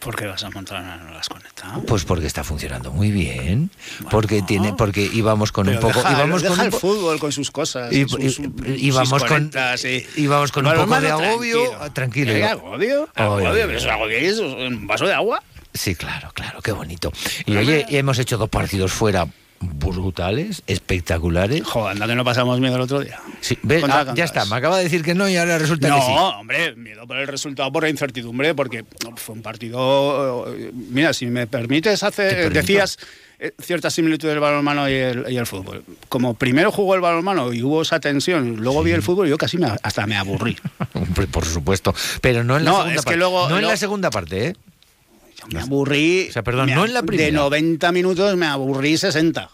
¿Por 0.00 0.16
qué 0.16 0.26
vas 0.26 0.42
a 0.44 0.50
montar 0.50 0.80
una 0.82 0.96
no 0.96 1.10
las 1.12 1.28
conecta? 1.28 1.78
Pues 1.86 2.04
porque 2.04 2.26
está 2.26 2.42
funcionando 2.42 2.90
muy 2.90 3.10
bien. 3.10 3.70
Porque 4.10 4.40
tiene, 4.42 4.72
porque 4.72 5.02
íbamos 5.02 5.52
con 5.52 5.68
un 5.68 5.78
poco, 5.78 5.98
deja, 5.98 6.12
íbamos 6.12 6.42
deja 6.42 6.56
con 6.56 6.64
el 6.66 6.72
fútbol 6.72 7.18
con 7.20 7.32
sus 7.32 7.50
cosas. 7.50 7.92
Y- 7.92 8.08
sus- 8.08 8.18
y- 8.18 8.30
sus 8.30 8.46
íbamos 8.78 9.22
con- 9.24 9.50
y- 9.84 10.20
íbamos 10.22 10.52
con 10.52 10.66
un 10.66 10.74
poco 10.74 11.00
de 11.00 11.10
agobio, 11.10 11.60
ah, 11.80 11.90
tranquilo. 11.90 12.32
¿Qué 12.32 12.44
agobio? 12.44 13.08
Agobio, 13.14 13.50
ay, 13.50 13.62
pero 13.66 13.78
eso 13.78 13.90
agobio 13.90 14.16
es 14.18 14.38
un 14.38 14.86
vaso 14.86 15.06
de 15.06 15.12
agua. 15.14 15.42
Sí, 15.74 15.94
claro, 15.94 16.32
claro, 16.34 16.60
qué 16.62 16.72
bonito. 16.72 17.12
Y 17.46 17.56
oye, 17.56 17.84
y 17.88 17.96
hemos 17.96 18.18
hecho 18.18 18.38
dos 18.38 18.48
partidos 18.48 18.90
fuera 18.92 19.26
brutales, 19.60 20.62
espectaculares. 20.66 21.62
Joder, 21.64 21.92
anda 21.92 22.06
que 22.06 22.14
no 22.14 22.24
pasamos 22.24 22.60
miedo 22.60 22.76
el 22.76 22.80
otro 22.82 23.00
día. 23.00 23.20
Sí, 23.40 23.58
¿ves? 23.62 23.80
Contra 23.82 24.00
Ah, 24.00 24.14
ya 24.14 24.24
está, 24.24 24.44
me 24.46 24.56
acaba 24.56 24.78
de 24.78 24.84
decir 24.84 25.02
que 25.02 25.14
no 25.14 25.28
y 25.28 25.36
ahora 25.36 25.58
resulta 25.58 25.88
no, 25.88 25.96
que 25.96 26.00
sí. 26.02 26.12
hombre, 26.16 26.74
miedo 26.76 27.06
por 27.06 27.16
el 27.18 27.26
resultado, 27.28 27.70
por 27.70 27.82
la 27.82 27.88
incertidumbre, 27.90 28.54
porque 28.54 28.84
no, 29.04 29.16
fue 29.16 29.34
un 29.34 29.42
partido. 29.42 30.46
eh, 30.56 30.70
Mira, 30.72 31.12
si 31.12 31.26
me 31.26 31.46
permites, 31.46 32.00
Te 32.00 32.06
hace, 32.06 32.50
decías 32.50 32.98
eh, 33.38 33.52
cierta 33.60 33.90
similitud 33.90 34.28
del 34.28 34.40
balonmano 34.40 34.88
y 34.88 34.94
el, 34.94 35.26
y 35.28 35.36
el 35.36 35.46
fútbol. 35.46 35.84
Como 36.08 36.34
primero 36.34 36.72
jugó 36.72 36.94
el 36.94 37.00
balonmano 37.00 37.52
y 37.52 37.62
hubo 37.62 37.82
esa 37.82 38.00
tensión, 38.00 38.56
luego 38.56 38.82
vi 38.82 38.92
el 38.92 39.02
fútbol 39.02 39.26
y 39.26 39.30
yo 39.30 39.38
casi 39.38 39.58
me- 39.58 39.72
hasta 39.82 40.06
me 40.06 40.16
aburrí. 40.16 40.56
Hombre, 40.94 41.26
por 41.26 41.44
supuesto, 41.44 41.94
pero 42.20 42.44
no 42.44 42.56
en 42.56 42.64
la 42.64 42.70
No, 42.70 42.76
segunda 42.78 42.94
es 42.94 43.00
que 43.00 43.04
parte. 43.04 43.18
luego- 43.18 43.48
no 43.48 43.58
en 43.58 43.66
la 43.66 43.76
segunda 43.76 44.10
parte, 44.10 44.46
¿eh? 44.48 44.56
Me 45.52 45.60
aburrí. 45.60 46.26
O 46.28 46.32
sea, 46.32 46.42
perdón, 46.42 46.66
me 46.66 46.74
no 46.74 46.84
en 46.84 46.92
la 46.94 47.00
De 47.02 47.06
primera. 47.06 47.30
90 47.32 47.92
minutos 47.92 48.36
me 48.36 48.46
aburrí 48.46 48.96
60. 48.96 49.50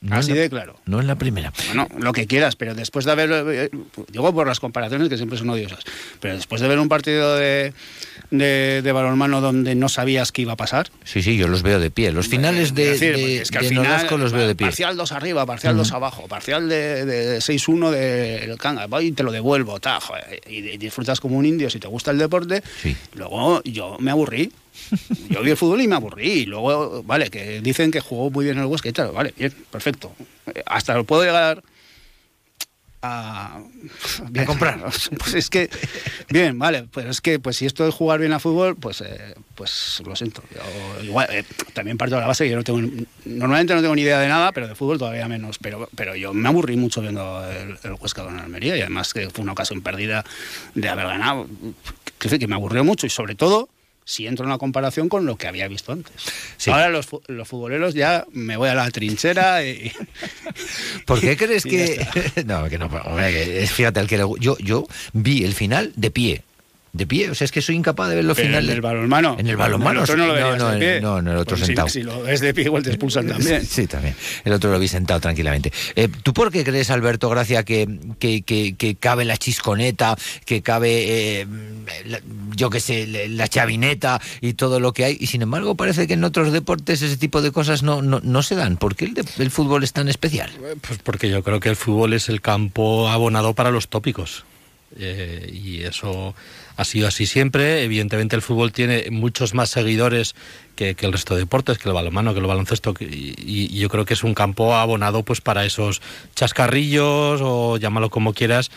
No 0.00 0.16
Así 0.16 0.30
la- 0.34 0.40
de 0.40 0.50
claro. 0.50 0.80
No 0.84 1.00
en 1.00 1.06
la 1.06 1.14
primera. 1.14 1.52
Bueno, 1.66 1.86
lo 1.96 2.12
que 2.12 2.26
quieras, 2.26 2.56
pero 2.56 2.74
después 2.74 3.04
de 3.04 3.12
haber. 3.12 3.30
eh, 3.32 3.70
Digo 4.10 4.34
por 4.34 4.48
las 4.48 4.58
comparaciones 4.58 5.08
que 5.08 5.16
siempre 5.16 5.38
son 5.38 5.48
odiosas. 5.50 5.78
Pero 6.18 6.34
después 6.34 6.60
de 6.60 6.66
ver 6.66 6.80
un 6.80 6.88
partido 6.88 7.36
de, 7.36 7.72
de, 8.32 8.80
de 8.82 8.92
balonmano 8.92 9.40
donde 9.40 9.76
no 9.76 9.88
sabías 9.88 10.32
qué 10.32 10.42
iba 10.42 10.54
a 10.54 10.56
pasar. 10.56 10.90
Sí, 11.04 11.22
sí, 11.22 11.36
yo 11.36 11.46
los 11.46 11.62
veo 11.62 11.78
de 11.78 11.92
pie. 11.92 12.10
Los 12.10 12.26
finales 12.26 12.74
de, 12.74 12.94
Es 12.94 12.98
decir, 13.00 13.14
de- 13.14 13.20
porque 13.22 13.36
es 13.42 13.50
que 13.52 13.58
al 13.58 13.62
de 13.62 13.68
final, 13.68 13.84
Nolasco 13.84 14.18
los 14.18 14.32
veo 14.32 14.48
de 14.48 14.56
pie. 14.56 14.66
Parcial 14.66 14.96
2 14.96 15.12
arriba, 15.12 15.46
parcial 15.46 15.76
2 15.76 15.92
abajo, 15.92 16.26
parcial 16.26 16.68
de, 16.68 17.04
de 17.06 17.38
6-1 17.38 17.90
del 17.92 18.58
Kanga, 18.58 18.86
voy 18.88 19.06
y 19.06 19.12
te 19.12 19.22
lo 19.22 19.30
devuelvo, 19.30 19.78
ta, 19.78 20.00
joder, 20.00 20.40
y, 20.48 20.56
y 20.68 20.78
disfrutas 20.78 21.20
como 21.20 21.36
un 21.38 21.46
indio 21.46 21.70
si 21.70 21.78
te 21.78 21.86
gusta 21.86 22.10
el 22.10 22.18
deporte. 22.18 22.60
Sí. 22.82 22.96
Luego 23.14 23.62
yo 23.62 23.98
me 24.00 24.10
aburrí. 24.10 24.50
Yo 25.28 25.42
vi 25.42 25.50
el 25.50 25.56
fútbol 25.56 25.80
y 25.80 25.88
me 25.88 25.96
aburrí. 25.96 26.30
Y 26.30 26.46
luego, 26.46 27.02
vale, 27.02 27.30
que 27.30 27.60
dicen 27.60 27.90
que 27.90 28.00
jugó 28.00 28.30
muy 28.30 28.44
bien 28.44 28.58
el 28.58 28.66
Huesca 28.66 28.88
y 28.88 28.92
tal, 28.92 29.12
vale, 29.12 29.34
bien, 29.36 29.52
perfecto. 29.70 30.12
Hasta 30.66 30.94
lo 30.94 31.04
puedo 31.04 31.22
llegar 31.22 31.62
a, 33.02 33.60
bien, 34.30 34.46
comprar. 34.46 34.80
Pues 35.18 35.34
es 35.34 35.50
que, 35.50 35.68
bien, 36.30 36.58
vale, 36.58 36.86
pero 36.94 37.10
es 37.10 37.20
que 37.20 37.38
pues 37.38 37.56
si 37.56 37.66
esto 37.66 37.86
es 37.86 37.94
jugar 37.94 38.20
bien 38.20 38.32
a 38.32 38.38
fútbol, 38.38 38.76
pues 38.76 39.00
eh, 39.00 39.34
pues 39.56 40.02
lo 40.06 40.14
siento. 40.14 40.42
Yo, 40.54 41.04
igual, 41.04 41.26
eh, 41.30 41.44
también 41.74 41.98
parto 41.98 42.14
de 42.14 42.20
la 42.20 42.28
base 42.28 42.44
que 42.44 42.50
yo 42.50 42.56
no 42.56 42.64
tengo, 42.64 42.80
normalmente 43.24 43.74
no 43.74 43.82
tengo 43.82 43.94
ni 43.96 44.02
idea 44.02 44.20
de 44.20 44.28
nada, 44.28 44.52
pero 44.52 44.68
de 44.68 44.74
fútbol 44.74 44.98
todavía 44.98 45.26
menos. 45.28 45.58
Pero, 45.58 45.88
pero 45.96 46.14
yo 46.14 46.32
me 46.32 46.48
aburrí 46.48 46.76
mucho 46.76 47.00
viendo 47.00 47.44
el, 47.50 47.78
el 47.82 47.92
Huesca 48.00 48.24
con 48.24 48.38
Almería 48.38 48.76
y 48.76 48.80
además 48.80 49.12
que 49.12 49.28
fue 49.30 49.42
una 49.42 49.52
ocasión 49.52 49.82
perdida 49.82 50.24
de 50.74 50.88
haber 50.88 51.06
ganado. 51.06 51.46
Que, 52.18 52.38
que 52.38 52.46
me 52.46 52.54
aburrió 52.54 52.84
mucho 52.84 53.06
y 53.06 53.10
sobre 53.10 53.34
todo 53.34 53.68
si 54.04 54.26
entro 54.26 54.44
en 54.44 54.50
una 54.50 54.58
comparación 54.58 55.08
con 55.08 55.26
lo 55.26 55.36
que 55.36 55.46
había 55.46 55.68
visto 55.68 55.92
antes. 55.92 56.12
Sí. 56.56 56.70
Ahora 56.70 56.88
los, 56.88 57.08
los 57.28 57.46
futboleros 57.48 57.94
ya 57.94 58.26
me 58.32 58.56
voy 58.56 58.68
a 58.68 58.74
la 58.74 58.90
trinchera 58.90 59.64
y... 59.64 59.92
¿Por 61.06 61.20
qué 61.20 61.36
crees 61.36 61.62
que.? 61.64 62.06
no, 62.46 62.68
que 62.68 62.78
no. 62.78 62.88
fíjate, 63.68 64.00
al 64.00 64.06
que 64.08 64.18
le- 64.18 64.24
yo, 64.40 64.56
yo 64.58 64.86
vi 65.12 65.44
el 65.44 65.54
final 65.54 65.92
de 65.96 66.10
pie. 66.10 66.42
De 66.94 67.06
pie, 67.06 67.30
o 67.30 67.34
sea, 67.34 67.46
es 67.46 67.52
que 67.52 67.62
soy 67.62 67.74
incapaz 67.76 68.10
de 68.10 68.16
ver 68.16 68.24
los 68.26 68.36
Pero 68.36 68.48
finales. 68.48 68.68
en 68.68 68.74
el 68.74 68.80
balonmano. 68.82 69.36
En 69.38 69.46
el 69.46 69.56
balonmano, 69.56 69.90
En 69.92 69.96
el 69.96 70.02
otro 70.02 70.16
no 70.18 70.26
lo 70.26 70.34
no, 70.38 70.52
de 70.52 70.58
no, 70.74 70.78
pie. 70.78 71.00
no, 71.00 71.18
en 71.20 71.28
el 71.28 71.36
otro 71.36 71.56
Porque 71.56 71.60
si- 71.62 71.66
sentado. 71.68 71.88
Si, 71.88 72.02
lo 72.02 72.22
ves 72.22 72.40
de 72.40 72.52
pie, 72.52 72.64
igual 72.64 72.82
te 72.82 72.90
expulsan 72.90 73.26
también. 73.28 73.64
Sí, 73.64 73.86
también. 73.86 74.14
El 74.44 74.52
otro 74.52 74.70
lo 74.70 74.78
vi 74.78 74.88
sentado 74.88 75.18
tranquilamente. 75.18 75.72
Eh, 75.96 76.08
¿Tú 76.22 76.34
por 76.34 76.52
qué 76.52 76.64
crees, 76.64 76.90
Alberto 76.90 77.30
Gracia, 77.30 77.62
que, 77.62 77.88
que, 78.18 78.42
que- 78.42 78.74
que 78.76 78.94
cabe 78.96 79.24
la 79.24 79.38
chisconeta, 79.38 80.18
que 80.44 80.60
cabe, 80.60 81.40
eh, 81.40 81.46
la- 82.04 82.20
yo 82.56 82.68
qué 82.68 82.78
sé, 82.78 83.06
la- 83.06 83.26
la 83.26 83.48
chavineta 83.48 84.20
y 84.42 84.52
todo 84.52 84.78
lo 84.78 84.92
que 84.92 85.06
hay? 85.06 85.16
Y 85.18 85.28
sin 85.28 85.40
embargo, 85.40 85.74
parece 85.74 86.06
que 86.06 86.12
en 86.12 86.24
otros 86.24 86.52
deportes 86.52 87.00
ese 87.00 87.16
tipo 87.16 87.40
de 87.40 87.52
cosas 87.52 87.82
no, 87.82 88.02
no, 88.02 88.20
no 88.22 88.42
se 88.42 88.54
dan. 88.54 88.76
¿Por 88.76 88.96
qué 88.96 89.06
el, 89.06 89.14
de- 89.14 89.24
el 89.38 89.50
fútbol 89.50 89.82
es 89.82 89.94
tan 89.94 90.10
especial? 90.10 90.50
Pues 90.86 90.98
porque 91.02 91.30
yo 91.30 91.42
creo 91.42 91.58
que 91.58 91.70
el 91.70 91.76
fútbol 91.76 92.12
es 92.12 92.28
el 92.28 92.42
campo 92.42 93.08
abonado 93.08 93.54
para 93.54 93.70
los 93.70 93.88
tópicos. 93.88 94.44
Eh, 94.98 95.50
y 95.50 95.84
eso 95.84 96.34
ha 96.76 96.84
sido 96.84 97.08
así 97.08 97.26
siempre. 97.26 97.82
Evidentemente 97.82 98.36
el 98.36 98.42
fútbol 98.42 98.72
tiene 98.72 99.06
muchos 99.10 99.54
más 99.54 99.70
seguidores 99.70 100.34
que, 100.76 100.96
el 100.98 101.12
resto 101.12 101.34
de 101.34 101.40
deportes, 101.40 101.78
que 101.78 101.88
el 101.88 101.94
balonmano, 101.94 102.32
que 102.32 102.40
el 102.40 102.46
baloncesto. 102.46 102.94
y 103.00 103.78
yo 103.78 103.88
creo 103.88 104.04
que 104.04 104.14
es 104.14 104.24
un 104.24 104.34
campo 104.34 104.74
abonado 104.74 105.22
pues 105.22 105.40
para 105.40 105.64
esos 105.64 106.00
chascarrillos 106.34 107.40
o 107.42 107.76
llámalo 107.76 108.10
como 108.10 108.32
quieras. 108.34 108.70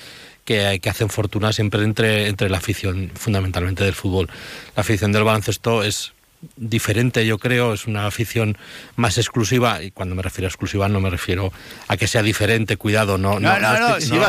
Que, 0.45 0.79
que 0.79 0.91
hacen 0.91 1.09
fortuna 1.09 1.51
siempre 1.53 1.81
entre, 1.83 2.27
entre 2.27 2.51
la 2.51 2.59
afición 2.59 3.09
fundamentalmente 3.15 3.83
del 3.83 3.95
fútbol. 3.95 4.29
La 4.75 4.81
afición 4.81 5.11
del 5.11 5.23
baloncesto 5.23 5.81
es 5.81 6.13
diferente, 6.57 7.25
yo 7.25 7.37
creo, 7.39 7.73
es 7.73 7.87
una 7.87 8.05
afición 8.05 8.57
más 8.95 9.17
exclusiva, 9.17 9.81
y 9.81 9.91
cuando 9.91 10.13
me 10.15 10.21
refiero 10.21 10.45
a 10.47 10.49
exclusiva 10.49 10.87
no 10.89 10.99
me 10.99 11.09
refiero 11.09 11.51
a 11.87 11.97
que 11.97 12.07
sea 12.07 12.21
diferente, 12.21 12.77
cuidado, 12.77 13.17
no. 13.17 13.39
No, 13.39 13.59
no, 13.59 13.79
no, 13.79 13.97
estoy- 13.97 14.19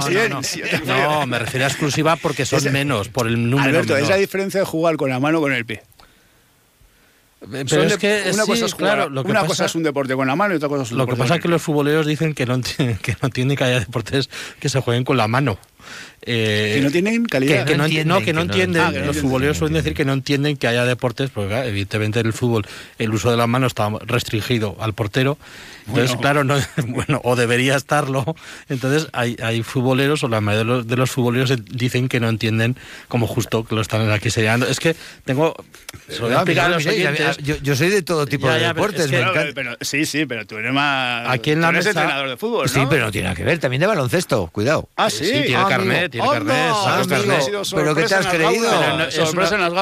No, 0.87 1.27
me 1.27 1.39
refiero 1.39 1.67
a 1.67 1.69
exclusiva 1.69 2.17
porque 2.17 2.47
son 2.47 2.61
Ese- 2.61 2.71
menos, 2.71 3.09
por 3.09 3.27
el 3.27 3.51
número 3.51 3.69
Alberto, 3.69 3.93
menor. 3.95 4.03
es 4.05 4.09
la 4.09 4.17
diferencia 4.17 4.61
de 4.61 4.67
jugar 4.67 4.97
con 4.97 5.11
la 5.11 5.21
mano 5.21 5.39
o 5.39 5.41
con 5.43 5.53
el 5.53 5.67
pie. 5.67 5.83
Pero 7.51 7.69
Son 7.69 7.83
es 7.87 7.99
que 7.99 8.23
una 8.33 8.45
sí, 8.45 8.51
cosa 8.51 8.65
es 8.67 8.73
jugar, 8.73 8.95
claro, 8.97 9.11
lo 9.11 9.23
que 9.23 9.31
una 9.31 9.41
pasa- 9.41 9.49
cosa 9.49 9.65
es 9.67 9.75
un 9.75 9.83
deporte 9.83 10.15
con 10.17 10.27
la 10.27 10.35
mano 10.35 10.55
y 10.55 10.57
otra 10.57 10.69
cosa 10.71 10.83
es 10.85 10.91
un 10.93 10.99
Lo 10.99 11.07
que 11.07 11.17
pasa 11.17 11.35
es 11.37 11.43
que 11.43 11.49
los 11.49 11.61
futboleros 11.63 12.07
dicen 12.07 12.35
que 12.35 12.47
no, 12.47 12.59
que 13.03 13.13
no 13.21 13.27
entienden 13.27 13.57
que 13.59 13.65
haya 13.65 13.81
deportes 13.81 14.31
que 14.59 14.69
se 14.71 14.81
jueguen 14.81 15.05
con 15.05 15.17
la 15.19 15.29
mano. 15.29 15.59
Eh, 16.29 16.73
Que 16.77 16.81
no 16.83 16.91
tienen 16.91 17.25
calidad. 17.27 17.65
que, 17.65 17.73
que 17.73 17.79
no, 17.79 17.85
enti- 17.85 17.87
entienden, 17.87 18.09
no, 18.09 18.19
que 18.19 18.25
que 18.25 18.33
no 18.33 18.39
no 18.41 18.43
entienden. 18.53 18.69
entienden. 18.69 18.83
Ah, 18.83 18.93
que 18.93 18.99
no 18.99 19.07
los 19.07 19.17
entienden. 19.17 19.23
futboleros 19.23 19.59
suelen 19.59 19.75
decir 19.75 19.95
que 19.95 20.05
no 20.05 20.13
entienden 20.13 20.57
que 20.57 20.67
haya 20.67 20.85
deportes, 20.85 21.31
porque 21.31 21.51
claro, 21.51 21.69
evidentemente 21.69 22.19
en 22.21 22.27
el 22.27 22.33
fútbol 22.33 22.67
el 22.99 23.11
uso 23.15 23.31
de 23.31 23.37
la 23.37 23.47
mano 23.47 23.67
está 23.69 23.89
restringido 24.05 24.77
al 24.81 24.93
portero. 24.93 25.39
Entonces, 25.87 26.17
Bueno. 26.17 26.21
claro, 26.21 26.43
no, 26.45 26.57
bueno, 26.89 27.21
o 27.23 27.37
debería 27.37 27.77
estarlo. 27.77 28.35
Entonces, 28.69 29.07
hay, 29.13 29.37
hay 29.41 29.63
futboleros, 29.63 30.25
o 30.25 30.29
la 30.29 30.41
mayoría 30.41 30.59
de 30.59 30.65
los, 30.65 30.87
de 30.89 30.97
los 30.97 31.11
futboleros 31.13 31.53
dicen 31.71 32.09
que 32.09 32.19
no 32.19 32.29
entienden 32.29 32.77
como 33.07 33.29
justo 33.29 33.65
que 33.65 33.77
lo 33.77 33.83
están 33.83 34.11
aquí 34.11 34.29
señalando. 34.31 34.67
Es 34.67 34.81
que 34.81 34.97
tengo. 35.25 35.55
Se 36.09 36.19
lo 36.19 36.27
voy 36.27 36.33
a 36.33 36.39
Ah, 36.39 36.41
explicar 36.41 36.65
a 36.67 36.69
los 36.71 36.87
oyentes. 36.87 37.37
yo, 37.39 37.55
yo 37.63 37.77
soy 37.77 37.91
de 37.91 38.03
todo 38.03 38.27
tipo 38.27 38.49
Ya, 38.49 38.55
de 38.55 38.61
ya, 38.63 38.75
pero 38.75 38.87
deportes. 38.89 39.05
es 39.05 39.11
que- 39.13 39.17
me 39.25 39.31
encanta. 39.31 39.53
pero, 39.55 39.77
sí, 39.81 40.07
sí, 40.07 40.27
pero 40.27 40.45
tú 40.45 40.57
eres 40.57 40.73
más. 40.73 41.29
Aquí 41.29 41.51
en 41.53 41.59
tú 41.59 41.63
la 41.63 41.69
eres 41.69 41.85
mesa- 41.87 42.01
entrenador 42.01 42.29
de 42.31 42.37
fútbol, 42.37 42.67
¿no? 42.67 42.73
Sí, 42.73 42.81
pero 42.91 43.05
no 43.05 43.13
tiene 43.13 43.25
nada 43.27 43.37
que 43.37 43.45
ver. 43.45 43.59
También 43.61 43.81
de 43.81 43.87
baloncesto, 43.87 44.49
cuidado. 44.49 44.89
Ah, 44.97 45.09
sí. 45.09 45.25
Sí, 45.25 45.31
tiene 45.31 45.57
Ah, 45.57 45.67
que 45.69 45.75
carnet, 45.77 46.13
tiene 46.13 46.29
carnet, 46.29 46.57
¡Anda, 46.57 46.75
saca 46.75 46.95
amigo! 46.95 47.09
carnet. 47.09 47.67
¿Pero 47.75 47.95
qué 47.95 48.03
te 48.05 48.15
has 48.15 48.27
creído? 48.27 48.71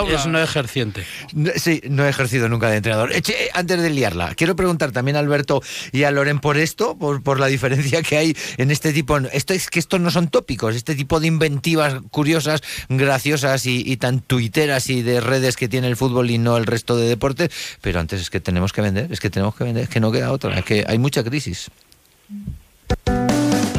es, 0.09 0.27
no 0.27 0.41
ejerciente. 0.43 1.05
No, 1.33 1.51
Sí, 1.57 1.81
no 1.89 2.05
he 2.05 2.09
ejercido 2.09 2.49
nunca 2.49 2.69
de 2.69 2.77
entrenador. 2.77 3.13
Eche, 3.13 3.51
antes 3.55 3.81
de 3.81 3.91
liarla, 3.91 4.35
quiero 4.35 4.57
preguntar 4.57 4.93
también 4.93 5.17
a 5.17 5.21
Alberto 5.21 5.63
y 5.93 6.05
a 6.05 6.11
Loren 6.11 6.41
por 6.41 6.57
esto, 6.59 6.97
por, 6.97 7.23
por 7.23 7.41
la 7.41 7.47
diferencia 7.47 8.03
que 8.03 8.17
hay 8.17 8.37
en 8.57 8.71
este 8.71 8.93
tipo. 8.93 9.17
Esto 9.19 9.55
es 9.55 9.71
que 9.71 9.79
estos 9.79 10.01
no 10.01 10.11
son 10.11 10.29
tópicos, 10.29 10.75
este 10.75 10.95
tipo 10.95 11.21
de 11.21 11.29
inventivas 11.29 11.97
curiosas, 12.11 12.63
graciosas 12.89 13.67
y, 13.67 13.83
y 13.85 13.97
tan 13.97 14.21
tuiteras 14.21 14.91
y 14.91 15.03
de 15.03 15.21
redes 15.21 15.57
que 15.57 15.69
tiene 15.69 15.87
el 15.89 15.97
fútbol 15.97 16.31
y 16.31 16.39
no 16.39 16.57
el 16.57 16.67
resto 16.67 16.97
de 16.97 17.09
deportes. 17.09 17.51
Pero 17.81 18.01
antes 18.01 18.21
es 18.21 18.31
que 18.31 18.41
tenemos 18.41 18.73
que 18.73 18.81
vender, 18.81 19.13
es 19.13 19.21
que 19.21 19.31
tenemos 19.31 19.55
que 19.55 19.65
vender, 19.65 19.85
es 19.85 19.89
que 19.89 20.01
no 20.01 20.13
queda 20.13 20.33
otra, 20.33 20.59
es 20.59 20.65
que 20.65 20.85
hay 20.87 20.99
mucha 20.99 21.23
crisis. 21.23 21.71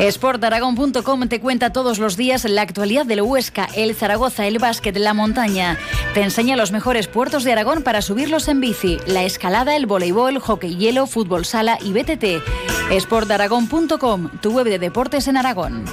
Sportaragón.com 0.00 1.28
te 1.28 1.40
cuenta 1.40 1.72
todos 1.72 1.98
los 1.98 2.16
días 2.16 2.44
la 2.44 2.62
actualidad 2.62 3.04
del 3.04 3.22
Huesca, 3.22 3.68
el 3.74 3.94
Zaragoza, 3.94 4.46
el 4.46 4.58
básquet, 4.58 4.96
la 4.96 5.12
montaña. 5.12 5.76
Te 6.14 6.22
enseña 6.22 6.56
los 6.56 6.70
mejores 6.70 7.08
puertos 7.08 7.42
de 7.42 7.52
Aragón 7.52 7.82
para 7.82 8.00
subirlos 8.00 8.46
en 8.48 8.60
bici, 8.60 8.98
la 9.06 9.24
escalada, 9.24 9.74
el 9.74 9.86
voleibol, 9.86 10.38
hockey 10.38 10.76
hielo, 10.76 11.06
fútbol 11.06 11.44
sala 11.44 11.78
y 11.82 11.92
BTT. 11.92 12.42
Sportaragón.com, 13.00 14.30
tu 14.40 14.52
web 14.52 14.66
de 14.66 14.78
deportes 14.78 15.26
en 15.26 15.36
Aragón. 15.36 15.84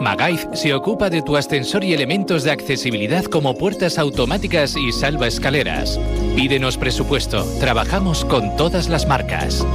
Magaiz 0.00 0.46
se 0.54 0.72
ocupa 0.74 1.10
de 1.10 1.22
tu 1.22 1.36
ascensor 1.36 1.82
y 1.82 1.92
elementos 1.92 2.44
de 2.44 2.50
accesibilidad 2.50 3.24
como 3.24 3.56
puertas 3.56 3.98
automáticas 3.98 4.76
y 4.76 4.92
salva 4.92 5.26
escaleras. 5.26 5.98
Pídenos 6.36 6.78
presupuesto. 6.78 7.44
Trabajamos 7.58 8.24
con 8.24 8.56
todas 8.56 8.88
las 8.88 9.06
marcas. 9.06 9.66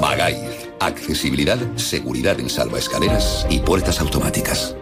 Bagaiz. 0.00 0.55
Accesibilidad, 0.80 1.58
seguridad 1.76 2.38
en 2.38 2.50
salvaescaleras 2.50 3.46
y 3.50 3.60
puertas 3.60 4.00
automáticas. 4.00 4.76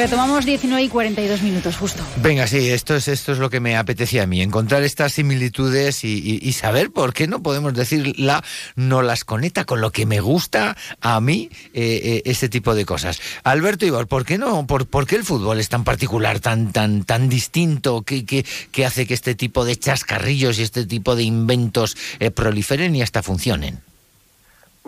Retomamos 0.00 0.46
19 0.46 0.82
y 0.82 0.88
42 0.88 1.42
minutos, 1.42 1.76
justo. 1.76 2.02
Venga, 2.22 2.46
sí, 2.46 2.70
esto 2.70 2.96
es, 2.96 3.06
esto 3.06 3.32
es 3.32 3.38
lo 3.38 3.50
que 3.50 3.60
me 3.60 3.76
apetecía 3.76 4.22
a 4.22 4.26
mí, 4.26 4.40
encontrar 4.40 4.82
estas 4.82 5.12
similitudes 5.12 6.04
y, 6.04 6.52
saber 6.54 6.90
por 6.90 7.12
qué 7.12 7.26
no 7.26 7.42
podemos 7.42 7.74
decir 7.74 8.18
la 8.18 8.42
no 8.76 9.02
las 9.02 9.24
conecta 9.26 9.66
con 9.66 9.82
lo 9.82 9.92
que 9.92 10.06
me 10.06 10.20
gusta 10.20 10.74
a 11.02 11.20
mí 11.20 11.50
eh, 11.74 12.22
este 12.24 12.48
tipo 12.48 12.74
de 12.74 12.86
cosas. 12.86 13.20
Alberto 13.44 13.84
Ibar, 13.84 14.06
¿por 14.06 14.24
qué 14.24 14.38
no? 14.38 14.66
¿Por, 14.66 14.86
por 14.86 15.06
qué 15.06 15.16
el 15.16 15.24
fútbol 15.24 15.60
es 15.60 15.68
tan 15.68 15.84
particular, 15.84 16.40
tan, 16.40 16.72
tan, 16.72 17.04
tan 17.04 17.28
distinto, 17.28 18.00
que, 18.00 18.24
que, 18.24 18.46
que 18.72 18.86
hace 18.86 19.06
que 19.06 19.12
este 19.12 19.34
tipo 19.34 19.66
de 19.66 19.76
chascarrillos 19.76 20.58
y 20.58 20.62
este 20.62 20.86
tipo 20.86 21.14
de 21.14 21.24
inventos 21.24 21.94
eh, 22.20 22.30
proliferen 22.30 22.96
y 22.96 23.02
hasta 23.02 23.22
funcionen? 23.22 23.89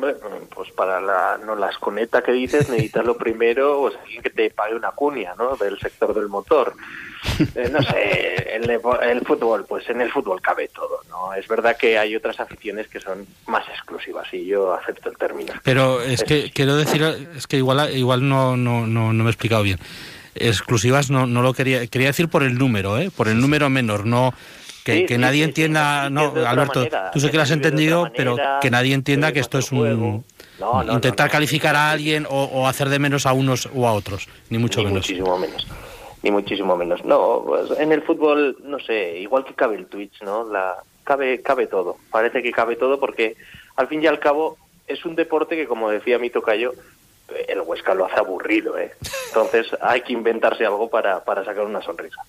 Hombre, 0.03 0.17
pues 0.53 0.73
para 0.73 1.01
la 1.01 1.39
no 1.45 1.55
las 1.55 1.79
conecta 1.79 2.23
que 2.23 2.33
dices, 2.33 2.69
necesitas 2.69 3.05
lo 3.05 3.17
primero, 3.17 3.79
pues 3.83 3.95
que 4.21 4.31
te 4.31 4.51
pague 4.51 4.75
una 4.75 4.91
cuña, 4.91 5.35
¿no? 5.39 5.57
Del 5.57 5.79
sector 5.79 6.13
del 6.13 6.29
motor. 6.29 6.75
Eh, 7.55 7.69
no 7.71 7.81
sé, 7.83 8.57
el, 8.57 8.69
el 8.69 9.21
fútbol, 9.21 9.65
pues 9.69 9.89
en 9.89 10.01
el 10.01 10.11
fútbol 10.11 10.41
cabe 10.43 10.69
todo, 10.69 11.03
¿no? 11.09 11.33
Es 11.35 11.47
verdad 11.47 11.77
que 11.77 11.97
hay 11.97 12.17
otras 12.17 12.41
aficiones 12.41 12.89
que 12.89 12.99
son 12.99 13.25
más 13.47 13.65
exclusivas 13.69 14.27
y 14.35 14.45
yo 14.45 14.75
acepto 14.75 15.09
el 15.09 15.17
término. 15.17 15.53
Pero 15.63 16.03
es 16.03 16.25
que 16.25 16.51
quiero 16.51 16.75
decir, 16.75 17.03
es 17.37 17.47
que 17.47 17.59
igual, 17.59 17.97
igual 17.97 18.29
no, 18.29 18.57
no, 18.57 18.89
no, 18.89 19.13
no 19.13 19.25
me 19.25 19.31
he 19.31 19.33
explicado 19.33 19.63
bien. 19.63 19.79
Exclusivas 20.35 21.11
no, 21.11 21.27
no 21.27 21.43
lo 21.43 21.55
quería, 21.55 21.87
quería 21.87 22.09
decir 22.09 22.29
por 22.29 22.43
el 22.43 22.59
número, 22.59 22.99
¿eh? 22.99 23.11
por 23.17 23.29
el 23.29 23.41
número 23.41 23.71
menor, 23.71 24.05
no 24.05 24.35
que, 24.85 24.99
Sí, 24.99 25.07
que 25.07 25.15
sí, 25.15 25.21
nadie 25.21 25.39
sí, 25.39 25.49
entienda, 25.49 26.11
no, 26.11 26.33
Alberto, 26.47 26.81
manera, 26.81 27.11
tú 27.11 27.21
sé 27.21 27.31
que 27.31 27.37
lo 27.37 27.43
has 27.43 27.51
entendido, 27.51 28.11
pero 28.17 28.37
que 28.61 28.71
nadie 28.71 28.95
entienda 28.95 29.33
que 29.33 29.41
esto 29.41 29.59
es 29.59 29.71
un 29.73 29.79
juego. 29.79 30.25
No, 30.59 30.83
no, 30.85 30.93
intentar 30.93 31.31
calificar 31.31 31.75
a 31.75 31.91
alguien 31.91 32.27
o, 32.29 32.45
o 32.45 32.67
hacer 32.67 32.89
de 32.89 32.99
menos 32.99 33.27
a 33.27 33.33
unos 33.33 33.69
o 33.75 33.87
a 33.87 33.93
otros, 33.93 34.29
ni 34.51 34.59
mucho 34.59 34.81
ni 34.81 34.87
menos. 34.87 35.01
muchísimo 35.03 35.39
menos. 35.39 35.67
Ni 36.23 36.31
muchísimo 36.31 36.77
menos. 36.77 37.05
No, 37.05 37.43
pues 37.45 37.79
en 37.81 37.91
el 37.91 38.03
fútbol, 38.03 38.57
no 38.63 38.79
sé, 38.79 39.19
igual 39.19 39.45
que 39.45 39.55
cabe 39.55 39.77
el 39.77 39.87
Twitch, 39.87 40.23
¿no? 40.23 40.45
La, 40.45 40.77
cabe, 41.05 41.43
cabe 41.43 41.67
todo. 41.67 41.97
Parece 42.11 42.43
que 42.43 42.53
cabe 42.53 42.77
todo 42.77 43.01
porque, 43.01 43.37
al 43.77 43.89
fin 43.89 44.03
y 44.03 44.07
al 44.07 44.21
cabo, 44.21 44.57
es 44.87 45.05
un 45.05 45.17
deporte 45.17 45.57
que, 45.57 45.67
como 45.67 45.91
decía 45.91 46.19
mi 46.19 46.31
tocayo, 46.31 46.75
el 47.49 47.61
Huesca 47.63 47.95
lo 47.95 48.07
hace 48.07 48.19
aburrido, 48.19 48.79
¿eh? 48.79 48.93
Entonces 49.29 49.67
hay 49.81 50.03
que 50.03 50.13
inventarse 50.13 50.65
algo 50.65 50.89
para, 50.91 51.25
para 51.25 51.45
sacar 51.45 51.65
una 51.65 51.83
sonrisa. 51.83 52.23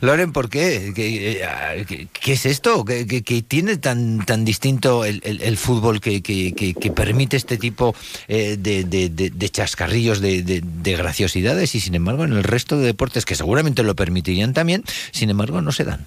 Loren, 0.00 0.32
¿por 0.32 0.48
qué? 0.48 0.92
¿Qué, 0.94 1.40
eh, 1.42 1.84
qué- 1.86 2.08
qué 2.12 2.32
es 2.32 2.46
esto? 2.46 2.84
¿Qué, 2.84 3.04
tiene 3.46 3.76
tan, 3.76 4.24
tan 4.26 4.44
distinto 4.44 5.04
el, 5.04 5.20
el- 5.24 5.40
el 5.42 5.56
fútbol 5.56 6.00
que, 6.00 6.22
que- 6.22 6.52
que- 6.54 6.74
que 6.74 6.90
permite 6.90 7.36
este 7.36 7.56
tipo 7.56 7.94
eh, 8.28 8.56
de, 8.58 8.84
de- 8.84 9.08
de- 9.08 9.30
de 9.30 9.48
chascarrillos, 9.48 10.20
de, 10.20 10.42
de- 10.42 10.62
de 10.62 10.96
graciosidades 10.96 11.74
y 11.74 11.80
sin 11.80 11.94
embargo 11.94 12.24
en 12.24 12.32
el 12.32 12.44
resto 12.44 12.76
de 12.78 12.86
deportes 12.86 13.24
que 13.24 13.34
seguramente 13.34 13.82
lo 13.82 13.94
permitirían 13.94 14.52
también, 14.52 14.84
sin 15.12 15.30
embargo 15.30 15.60
no 15.62 15.72
se 15.72 15.84
dan? 15.84 16.04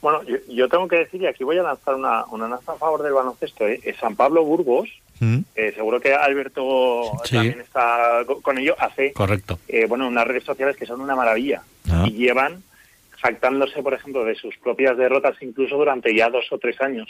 Bueno, 0.00 0.22
yo, 0.24 0.36
yo 0.50 0.68
tengo 0.68 0.86
que 0.86 0.96
decir, 0.96 1.22
y 1.22 1.26
aquí 1.26 1.44
voy 1.44 1.56
a 1.58 1.62
lanzar 1.62 1.94
una, 1.94 2.24
una 2.26 2.46
lanza 2.46 2.72
a 2.72 2.76
favor 2.76 3.02
del 3.02 3.14
baloncesto, 3.14 3.66
¿eh? 3.66 3.80
San 3.98 4.16
Pablo 4.16 4.44
Burgos, 4.44 4.90
¿Mm? 5.20 5.38
eh, 5.54 5.72
seguro 5.74 5.98
que 6.00 6.14
Alberto 6.14 7.12
Sí. 7.24 7.36
también 7.36 7.60
está 7.60 8.22
co- 8.26 8.42
con 8.42 8.58
ello, 8.58 8.76
hace 8.78 9.12
Correcto. 9.12 9.58
eh, 9.68 9.86
bueno 9.88 10.06
unas 10.06 10.26
redes 10.26 10.44
sociales 10.44 10.76
que 10.76 10.84
son 10.86 11.00
una 11.00 11.16
maravilla 11.16 11.62
Ah. 11.90 12.04
y 12.06 12.12
llevan 12.12 12.62
jactándose, 13.24 13.82
por 13.82 13.94
ejemplo, 13.94 14.22
de 14.24 14.34
sus 14.34 14.56
propias 14.58 14.98
derrotas 14.98 15.36
incluso 15.40 15.76
durante 15.76 16.14
ya 16.14 16.28
dos 16.28 16.44
o 16.52 16.58
tres 16.58 16.78
años. 16.82 17.08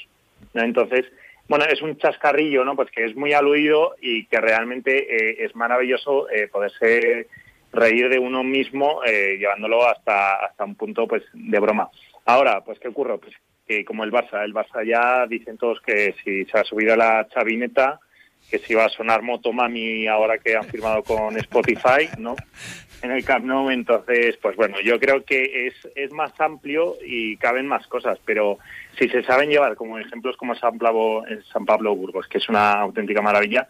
¿no? 0.52 0.62
Entonces, 0.62 1.06
bueno, 1.48 1.64
es 1.64 1.82
un 1.82 1.98
chascarrillo, 1.98 2.64
¿no? 2.64 2.76
Pues 2.76 2.90
que 2.90 3.04
es 3.04 3.16
muy 3.16 3.32
aludido 3.32 3.96
y 4.00 4.24
que 4.26 4.40
realmente 4.40 4.92
eh, 4.96 5.44
es 5.44 5.54
maravilloso 5.56 6.30
eh, 6.30 6.48
poderse 6.48 7.26
reír 7.72 8.08
de 8.08 8.20
uno 8.20 8.44
mismo 8.44 9.00
eh, 9.04 9.36
llevándolo 9.38 9.86
hasta 9.86 10.36
hasta 10.36 10.64
un 10.64 10.76
punto 10.76 11.08
pues 11.08 11.24
de 11.32 11.58
broma. 11.58 11.90
Ahora, 12.24 12.62
pues 12.64 12.78
qué 12.78 12.88
ocurre, 12.88 13.18
pues 13.18 13.34
que 13.66 13.84
como 13.84 14.04
el 14.04 14.12
Barça, 14.12 14.44
el 14.44 14.54
Barça 14.54 14.86
ya 14.86 15.26
dicen 15.26 15.58
todos 15.58 15.80
que 15.80 16.14
si 16.22 16.44
se 16.44 16.58
ha 16.58 16.64
subido 16.64 16.94
a 16.94 16.96
la 16.96 17.26
chavineta, 17.28 17.98
que 18.48 18.58
si 18.58 18.74
va 18.74 18.84
a 18.84 18.90
sonar 18.90 19.22
Motomami 19.22 20.06
ahora 20.06 20.38
que 20.38 20.56
han 20.56 20.64
firmado 20.64 21.02
con 21.02 21.36
Spotify, 21.38 22.08
¿no? 22.18 22.36
En 23.04 23.10
el 23.10 23.22
Camp 23.22 23.44
entonces, 23.70 24.38
pues 24.40 24.56
bueno, 24.56 24.80
yo 24.80 24.98
creo 24.98 25.26
que 25.26 25.66
es, 25.66 25.74
es 25.94 26.10
más 26.10 26.32
amplio 26.40 26.96
y 27.04 27.36
caben 27.36 27.66
más 27.66 27.86
cosas, 27.86 28.18
pero 28.24 28.58
si 28.98 29.10
se 29.10 29.22
saben 29.24 29.50
llevar 29.50 29.76
como 29.76 29.98
ejemplos 29.98 30.38
como 30.38 30.54
San 30.54 30.78
Pablo, 30.78 31.22
San 31.52 31.66
Pablo 31.66 31.94
Burgos, 31.94 32.26
que 32.28 32.38
es 32.38 32.48
una 32.48 32.72
auténtica 32.72 33.20
maravilla, 33.20 33.68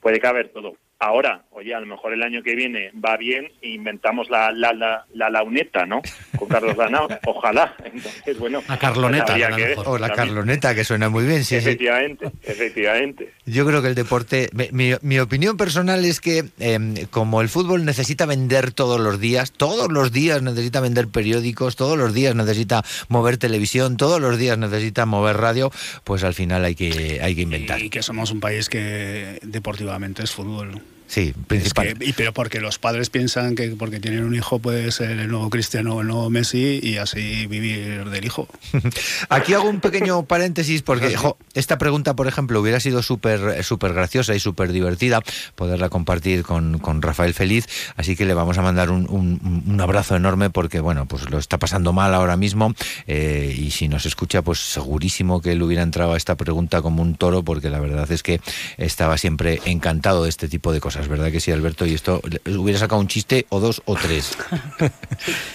puede 0.00 0.20
caber 0.20 0.50
todo. 0.50 0.76
Ahora, 1.02 1.44
oye, 1.52 1.74
a 1.74 1.80
lo 1.80 1.86
mejor 1.86 2.12
el 2.12 2.22
año 2.22 2.42
que 2.42 2.54
viene 2.54 2.92
va 3.02 3.16
bien 3.16 3.46
e 3.62 3.70
inventamos 3.70 4.28
la, 4.28 4.52
la, 4.52 4.74
la, 4.74 5.06
la 5.14 5.30
launeta, 5.30 5.86
¿no? 5.86 6.02
Con 6.38 6.46
Carlos 6.46 6.76
Lanao. 6.76 7.08
Ojalá. 7.26 7.74
Entonces, 7.84 8.38
bueno. 8.38 8.62
La 8.68 8.78
Carloneta, 8.78 9.32
a 9.34 9.56
que. 9.56 9.74
O 9.86 9.96
la. 9.96 10.10
Carloneta, 10.12 10.74
que 10.74 10.84
suena 10.84 11.08
muy 11.08 11.24
bien. 11.24 11.38
Sí, 11.42 11.54
sí. 11.58 11.68
Efectivamente, 11.70 12.26
efectivamente. 12.42 13.32
Yo 13.46 13.64
creo 13.66 13.80
que 13.80 13.88
el 13.88 13.94
deporte, 13.94 14.50
mi, 14.52 14.68
mi- 14.72 14.96
mi 15.00 15.18
opinión 15.20 15.56
personal 15.56 16.04
es 16.04 16.20
que 16.20 16.44
eh, 16.58 17.06
como 17.10 17.40
el 17.40 17.48
fútbol 17.48 17.86
necesita 17.86 18.26
vender 18.26 18.70
todos 18.72 19.00
los 19.00 19.18
días, 19.18 19.52
todos 19.52 19.90
los 19.90 20.12
días 20.12 20.42
necesita 20.42 20.80
vender 20.80 21.08
periódicos, 21.08 21.76
todos 21.76 21.96
los 21.96 22.12
días 22.12 22.34
necesita 22.34 22.84
mover 23.08 23.38
televisión, 23.38 23.96
todos 23.96 24.20
los 24.20 24.36
días 24.36 24.58
necesita 24.58 25.06
mover 25.06 25.38
radio, 25.38 25.70
pues 26.04 26.24
al 26.24 26.34
final 26.34 26.62
hay 26.64 26.74
que, 26.74 27.20
hay 27.22 27.34
que 27.34 27.40
inventar. 27.40 27.80
Y 27.80 27.88
que 27.88 28.02
somos 28.02 28.30
un 28.30 28.40
país 28.40 28.68
que 28.68 29.38
deportivamente 29.42 30.22
es 30.22 30.30
fútbol. 30.32 30.82
Sí, 31.10 31.34
Es 31.36 31.46
principal. 31.48 31.98
que- 31.98 32.04
y 32.06 32.12
pero 32.12 32.32
porque 32.32 32.60
los 32.60 32.78
padres 32.78 33.10
piensan 33.10 33.56
que 33.56 33.70
porque 33.70 33.98
tienen 33.98 34.22
un 34.22 34.32
hijo 34.36 34.60
puede 34.60 34.92
ser 34.92 35.10
el 35.18 35.26
nuevo 35.28 35.50
Cristiano 35.50 35.96
o 35.96 36.02
el 36.02 36.06
nuevo 36.06 36.30
Messi 36.30 36.78
y 36.80 36.98
así 36.98 37.46
vivir 37.48 38.08
del 38.10 38.24
hijo. 38.24 38.46
Aquí 39.28 39.54
hago 39.54 39.68
un 39.68 39.80
pequeño 39.80 40.24
paréntesis 40.24 40.82
porque 40.82 41.16
jo, 41.16 41.36
esta 41.54 41.78
pregunta, 41.78 42.14
por 42.14 42.28
ejemplo, 42.28 42.60
hubiera 42.60 42.78
sido 42.78 43.02
súper 43.02 43.64
súper 43.64 43.92
graciosa 43.92 44.36
y 44.36 44.38
súper 44.40 44.70
divertida 44.70 45.20
poderla 45.56 45.88
compartir 45.88 46.44
con, 46.44 46.78
con 46.78 47.02
Rafael 47.02 47.34
Feliz, 47.34 47.66
así 47.96 48.14
que 48.14 48.24
le 48.24 48.34
vamos 48.34 48.56
a 48.58 48.62
mandar 48.62 48.90
un, 48.90 49.06
un- 49.10 49.64
un 49.66 49.80
abrazo 49.80 50.14
enorme 50.14 50.48
porque, 50.50 50.78
bueno, 50.78 51.06
pues 51.06 51.28
lo 51.28 51.38
está 51.38 51.58
pasando 51.58 51.92
mal 51.92 52.14
ahora 52.14 52.36
mismo 52.36 52.72
eh, 53.08 53.52
y 53.58 53.72
si 53.72 53.88
nos 53.88 54.06
escucha, 54.06 54.42
pues 54.42 54.60
segurísimo 54.60 55.42
que 55.42 55.50
él 55.52 55.62
hubiera 55.64 55.82
entrado 55.82 56.12
a 56.12 56.16
esta 56.16 56.36
pregunta 56.36 56.82
como 56.82 57.02
un 57.02 57.16
toro 57.16 57.42
porque 57.42 57.68
la 57.68 57.80
verdad 57.80 58.10
es 58.12 58.22
que 58.22 58.40
estaba 58.78 59.18
siempre 59.18 59.60
encantado 59.64 60.22
de 60.22 60.28
este 60.30 60.46
tipo 60.48 60.72
de 60.72 60.78
cosas, 60.80 60.99
¿verdad 61.08 61.30
que 61.30 61.40
sí, 61.40 61.50
Alberto? 61.50 61.86
Y 61.86 61.94
esto 61.94 62.20
hubiera 62.46 62.78
sacado 62.78 63.00
un 63.00 63.08
chiste 63.08 63.46
o 63.48 63.60
dos 63.60 63.82
o 63.84 63.94
tres. 63.94 64.36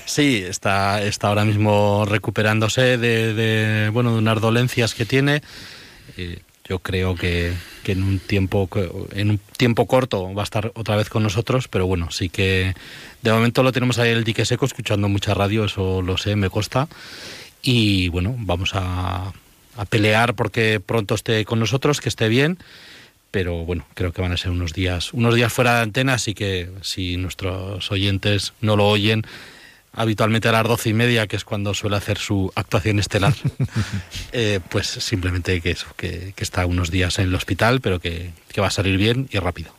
Sí, 0.05 0.43
está, 0.47 1.01
está 1.01 1.27
ahora 1.27 1.43
mismo 1.43 2.05
recuperándose 2.05 2.97
de, 2.97 3.34
de, 3.34 3.89
bueno, 3.89 4.13
de 4.13 4.19
unas 4.19 4.39
dolencias 4.39 4.93
que 4.93 5.05
tiene. 5.05 5.41
Eh, 6.15 6.39
yo 6.67 6.79
creo 6.79 7.15
que, 7.15 7.53
que 7.84 7.91
en 7.93 8.03
un 8.03 8.19
tiempo 8.19 8.69
en 9.12 9.31
un 9.31 9.39
tiempo 9.58 9.86
corto 9.88 10.34
va 10.34 10.43
a 10.43 10.45
estar 10.45 10.71
otra 10.75 10.95
vez 10.95 11.10
con 11.10 11.23
nosotros, 11.23 11.67
pero 11.67 11.86
bueno, 11.88 12.12
sí 12.12 12.29
que 12.29 12.73
de 13.21 13.31
momento 13.31 13.63
lo 13.63 13.71
tenemos 13.71 13.99
ahí 13.99 14.12
el 14.12 14.23
dique 14.23 14.45
seco 14.45 14.65
escuchando 14.65 15.10
mucha 15.10 15.34
radio, 15.34 15.65
eso 15.65 16.01
lo 16.01 16.17
sé, 16.17 16.36
me 16.36 16.49
consta. 16.49 16.88
Y 17.62 18.10
bueno, 18.10 18.36
vamos 18.38 18.71
a, 18.73 19.34
a 19.77 19.86
pelear 19.86 20.36
porque 20.36 20.79
pronto 20.79 21.15
esté 21.15 21.45
con 21.45 21.60
nosotros, 21.60 22.01
que 22.01 22.10
esté 22.10 22.29
bien. 22.29 22.58
Pero 23.36 23.65
bueno, 23.65 23.86
creo 23.95 24.13
que 24.13 24.21
van 24.21 24.32
a 24.32 24.38
ser 24.38 24.52
unos 24.52 24.71
días, 24.71 25.12
unos 25.12 25.36
días 25.36 25.52
fuera 25.52 25.76
de 25.76 25.82
antena, 25.82 26.13
así 26.13 26.34
que 26.34 26.69
si 26.80 27.17
nuestros 27.17 27.91
oyentes 27.91 28.54
no 28.62 28.78
lo 28.78 28.88
oyen, 28.88 29.24
habitualmente 29.95 30.49
a 30.49 30.51
las 30.51 30.63
doce 30.63 30.89
y 30.89 30.93
media, 30.93 31.27
que 31.27 31.36
es 31.36 31.43
cuando 31.43 31.73
suele 31.73 31.97
hacer 31.97 32.17
su 32.17 32.51
actuación 32.55 32.99
estelar, 32.99 33.34
eh, 34.31 34.60
pues 34.69 34.88
simplemente 34.88 35.62
que 35.62 35.71
eso, 35.71 35.88
que, 35.97 36.34
que 36.36 36.43
está 36.43 36.65
unos 36.65 36.91
días 36.91 37.19
en 37.19 37.25
el 37.25 37.36
hospital, 37.36 37.81
pero 37.81 37.99
que, 37.99 38.31
que 38.55 38.62
va 38.62 38.67
a 38.67 38.71
salir 38.71 38.97
bien 38.97 39.27
y 39.31 39.39
rápido. 39.39 39.73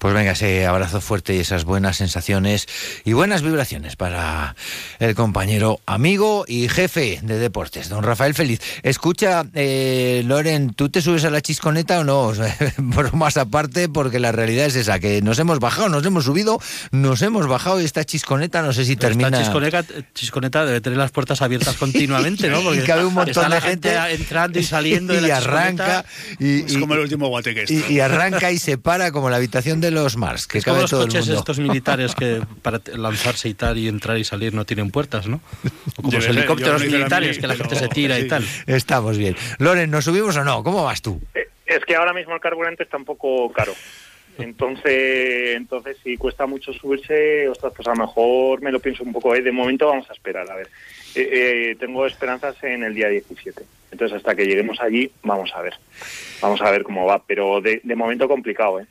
Pues 0.00 0.12
venga, 0.12 0.32
ese 0.32 0.66
abrazo 0.66 1.00
fuerte 1.00 1.36
y 1.36 1.38
esas 1.38 1.64
buenas 1.64 1.96
sensaciones 1.96 2.66
y 3.04 3.12
buenas 3.12 3.42
vibraciones 3.42 3.94
para 3.94 4.56
el 4.98 5.14
compañero, 5.14 5.80
amigo 5.86 6.44
y 6.48 6.68
jefe 6.68 7.20
de 7.22 7.38
deportes, 7.38 7.88
don 7.88 8.02
Rafael 8.02 8.34
Feliz. 8.34 8.60
Escucha, 8.82 9.44
eh, 9.54 10.22
Loren, 10.26 10.74
¿tú 10.74 10.88
te 10.88 11.00
subes 11.00 11.24
a 11.24 11.30
la 11.30 11.40
chisconeta 11.40 12.00
o 12.00 12.04
no? 12.04 12.32
Bromas 12.78 13.36
aparte, 13.36 13.88
porque 13.88 14.18
la 14.18 14.32
realidad 14.32 14.66
es 14.66 14.74
esa, 14.74 14.98
que 14.98 15.22
nos 15.22 15.38
hemos 15.38 15.60
bajado, 15.60 15.88
nos 15.88 16.04
hemos 16.04 16.24
subido, 16.24 16.60
nos 16.90 17.22
hemos 17.22 17.46
bajado 17.46 17.80
y 17.80 17.84
esta 17.84 18.04
chisconeta 18.04 18.60
no 18.60 18.72
sé 18.72 18.84
si 18.84 18.96
termina... 18.96 19.38
Chisconeta, 19.60 19.84
chisconeta 20.14 20.64
debe 20.66 20.80
tener 20.80 20.98
las 20.98 21.10
puertas 21.10 21.42
abiertas 21.42 21.76
continuamente, 21.76 22.48
¿no? 22.48 22.74
Y 22.74 22.80
cabe 22.80 23.04
un 23.04 23.14
montón 23.14 23.30
está 23.30 23.48
la 23.48 23.56
de 23.56 23.60
gente 23.62 23.94
entrando 24.10 24.58
y 24.60 24.62
saliendo 24.62 25.12
de 25.14 25.20
y 25.20 25.26
la 25.26 25.38
arranca 25.38 26.04
y, 26.38 26.60
Es 26.64 26.74
y- 26.74 26.80
como 26.80 26.94
el 26.94 27.00
último 27.00 27.28
guateque 27.28 27.64
y- 27.68 27.76
este. 27.78 27.92
y 27.92 28.00
arranca 28.00 28.50
y 28.52 28.58
se 28.58 28.78
para 28.78 29.10
como 29.12 29.30
la 29.30 29.36
habitación 29.36 29.80
de 29.80 29.90
los 29.90 30.16
Mars, 30.16 30.46
que 30.46 30.58
Es 30.58 30.64
como 30.64 30.74
cabe 30.74 30.82
los 30.82 30.90
todo 30.90 31.02
el 31.02 31.08
coches 31.08 31.26
mundo. 31.26 31.38
estos 31.40 31.58
militares 31.58 32.14
que 32.14 32.42
para 32.62 32.80
lanzarse 32.94 33.48
y 33.48 33.54
tal 33.54 33.78
y 33.78 33.88
entrar 33.88 34.18
y 34.18 34.24
salir 34.24 34.54
no 34.54 34.64
tienen 34.64 34.90
puertas, 34.90 35.26
¿no? 35.26 35.40
O 35.96 36.02
como 36.02 36.10
Yo 36.10 36.18
los 36.18 36.26
helicópteros 36.28 36.82
yo 36.82 36.90
militares 36.90 37.28
mili, 37.30 37.40
que 37.40 37.46
la 37.46 37.54
gente 37.56 37.76
se 37.76 37.88
tira 37.88 38.18
y 38.18 38.28
tal. 38.28 38.44
Estamos 38.66 39.16
bien. 39.18 39.36
Loren, 39.58 39.90
¿nos 39.90 40.04
subimos 40.04 40.36
o 40.36 40.44
no? 40.44 40.62
¿Cómo 40.62 40.84
vas 40.84 41.02
tú? 41.02 41.20
Eh, 41.34 41.48
Es 41.66 41.84
que 41.84 41.96
ahora 41.96 42.12
mismo 42.12 42.32
el 42.34 42.40
carburante 42.40 42.84
está 42.84 42.96
un 42.96 43.04
poco 43.04 43.52
caro. 43.52 43.74
Entonces, 44.38 45.56
entonces 45.56 45.96
si 46.02 46.16
cuesta 46.16 46.46
mucho 46.46 46.72
subirse, 46.72 47.48
ostras, 47.48 47.72
pues 47.74 47.88
a 47.88 47.94
lo 47.94 48.06
mejor 48.06 48.60
me 48.62 48.72
lo 48.72 48.80
pienso 48.80 49.02
un 49.02 49.12
poco. 49.12 49.34
¿eh? 49.34 49.42
De 49.42 49.52
momento 49.52 49.88
vamos 49.88 50.08
a 50.10 50.12
esperar, 50.12 50.50
a 50.50 50.56
ver. 50.56 50.68
Eh, 51.14 51.28
eh, 51.70 51.76
tengo 51.78 52.06
esperanzas 52.06 52.56
en 52.62 52.84
el 52.84 52.94
día 52.94 53.08
17. 53.08 53.62
Entonces, 53.90 54.18
hasta 54.18 54.34
que 54.34 54.44
lleguemos 54.44 54.78
allí, 54.80 55.10
vamos 55.22 55.50
a 55.54 55.62
ver. 55.62 55.74
Vamos 56.42 56.60
a 56.60 56.70
ver 56.70 56.82
cómo 56.82 57.06
va. 57.06 57.22
Pero 57.26 57.60
de, 57.60 57.80
de 57.82 57.96
momento 57.96 58.28
complicado, 58.28 58.80
¿eh? 58.80 58.86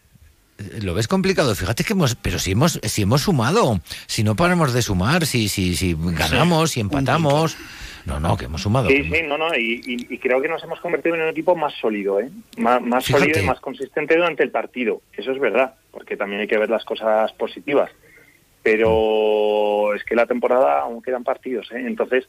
Lo 0.82 0.94
ves 0.94 1.10
complicado, 1.10 1.54
fíjate 1.54 1.84
que 1.84 1.92
hemos, 1.92 2.16
pero 2.16 2.40
si 2.40 2.52
hemos, 2.52 2.80
si 2.82 3.02
hemos 3.02 3.24
sumado, 3.24 3.82
si 4.08 4.24
no 4.24 4.38
paramos 4.38 4.72
de 4.72 4.82
sumar, 4.82 5.26
si, 5.26 5.50
si, 5.50 5.76
si 5.76 5.98
ganamos, 6.00 6.72
si 6.72 6.80
empatamos, 6.80 7.58
no, 8.06 8.20
no, 8.20 8.38
que 8.38 8.46
hemos 8.46 8.62
sumado. 8.62 8.88
Sí, 8.90 9.04
sí, 9.04 9.22
no, 9.28 9.38
no, 9.38 9.54
y, 9.56 9.82
y- 9.86 10.14
y 10.14 10.18
creo 10.20 10.42
que 10.42 10.48
nos 10.48 10.64
hemos 10.64 10.80
convertido 10.80 11.16
en 11.16 11.22
un 11.24 11.30
equipo 11.30 11.56
más 11.56 11.74
sólido, 11.74 12.20
¿eh? 12.20 12.30
Más, 12.58 12.82
más 12.82 13.06
Fíjate. 13.06 13.24
sólido 13.26 13.42
y 13.42 13.46
más 13.46 13.60
consistente 13.60 14.16
durante 14.16 14.44
el 14.44 14.52
partido. 14.52 15.02
Eso 15.16 15.32
es 15.32 15.40
verdad, 15.40 15.76
porque 15.92 16.16
también 16.18 16.42
hay 16.42 16.48
que 16.48 16.58
ver 16.58 16.70
las 16.70 16.86
cosas 16.86 17.32
positivas. 17.34 17.92
Pero 18.64 19.94
es 19.94 20.04
que 20.04 20.16
la 20.16 20.26
temporada 20.26 20.82
aún 20.82 21.02
quedan 21.02 21.24
partidos, 21.24 21.72
¿eh? 21.72 21.84
Entonces, 21.86 22.28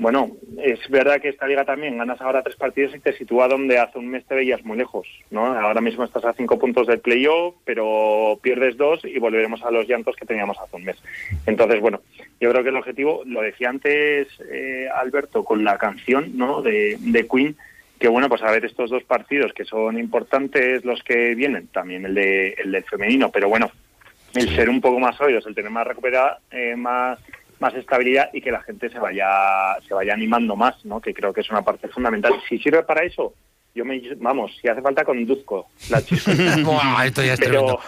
bueno, 0.00 0.30
es 0.62 0.80
verdad 0.88 1.20
que 1.20 1.28
esta 1.28 1.46
liga 1.46 1.64
también 1.64 1.98
ganas 1.98 2.20
ahora 2.22 2.42
tres 2.42 2.56
partidos 2.56 2.94
y 2.94 3.00
te 3.00 3.12
sitúa 3.12 3.48
donde 3.48 3.78
hace 3.78 3.98
un 3.98 4.08
mes 4.08 4.24
te 4.24 4.34
veías 4.34 4.64
muy 4.64 4.78
lejos, 4.78 5.06
¿no? 5.30 5.46
Ahora 5.46 5.82
mismo 5.82 6.04
estás 6.04 6.24
a 6.24 6.32
cinco 6.32 6.58
puntos 6.58 6.86
del 6.86 7.00
playoff, 7.00 7.54
pero 7.64 8.38
pierdes 8.42 8.78
dos 8.78 9.04
y 9.04 9.18
volveremos 9.18 9.62
a 9.62 9.70
los 9.70 9.86
llantos 9.86 10.16
que 10.16 10.24
teníamos 10.24 10.58
hace 10.58 10.74
un 10.74 10.84
mes. 10.84 10.96
Entonces, 11.44 11.80
bueno, 11.80 12.00
yo 12.40 12.50
creo 12.50 12.62
que 12.62 12.70
el 12.70 12.76
objetivo, 12.76 13.22
lo 13.26 13.42
decía 13.42 13.68
antes 13.68 14.28
eh, 14.50 14.88
Alberto 14.94 15.44
con 15.44 15.64
la 15.64 15.76
canción, 15.76 16.36
¿no? 16.36 16.62
De, 16.62 16.96
de 16.98 17.28
Queen, 17.28 17.56
que 17.98 18.08
bueno, 18.08 18.30
pues 18.30 18.42
a 18.42 18.50
ver 18.50 18.64
estos 18.64 18.88
dos 18.88 19.04
partidos 19.04 19.52
que 19.52 19.66
son 19.66 19.98
importantes 19.98 20.82
los 20.82 21.02
que 21.02 21.34
vienen, 21.34 21.66
también 21.66 22.06
el 22.06 22.14
de 22.14 22.54
el 22.54 22.72
del 22.72 22.84
femenino, 22.84 23.30
pero 23.30 23.50
bueno, 23.50 23.70
el 24.34 24.48
ser 24.56 24.70
un 24.70 24.80
poco 24.80 24.98
más 24.98 25.16
sólidos, 25.16 25.46
el 25.46 25.54
tener 25.54 25.70
más 25.70 25.86
recuperada, 25.86 26.38
eh, 26.50 26.74
más 26.76 27.18
más 27.60 27.74
estabilidad 27.74 28.30
y 28.32 28.40
que 28.40 28.50
la 28.50 28.62
gente 28.62 28.90
se 28.90 28.98
vaya 28.98 29.26
se 29.86 29.94
vaya 29.94 30.14
animando 30.14 30.56
más, 30.56 30.74
¿no? 30.84 31.00
Que 31.00 31.14
creo 31.14 31.32
que 31.32 31.42
es 31.42 31.50
una 31.50 31.62
parte 31.62 31.88
fundamental. 31.88 32.32
Si 32.48 32.58
sirve 32.58 32.82
para 32.82 33.04
eso, 33.04 33.34
yo 33.74 33.84
me 33.84 34.00
vamos, 34.16 34.50
si 34.60 34.66
hace 34.68 34.82
falta 34.82 35.04
conduzco 35.04 35.68
la 35.90 36.02
chispa. 36.02 36.32
Buah, 36.64 37.06
esto 37.06 37.22
ya 37.22 37.34
es 37.34 37.38
pero, 37.40 37.50
tremendo. 37.52 37.80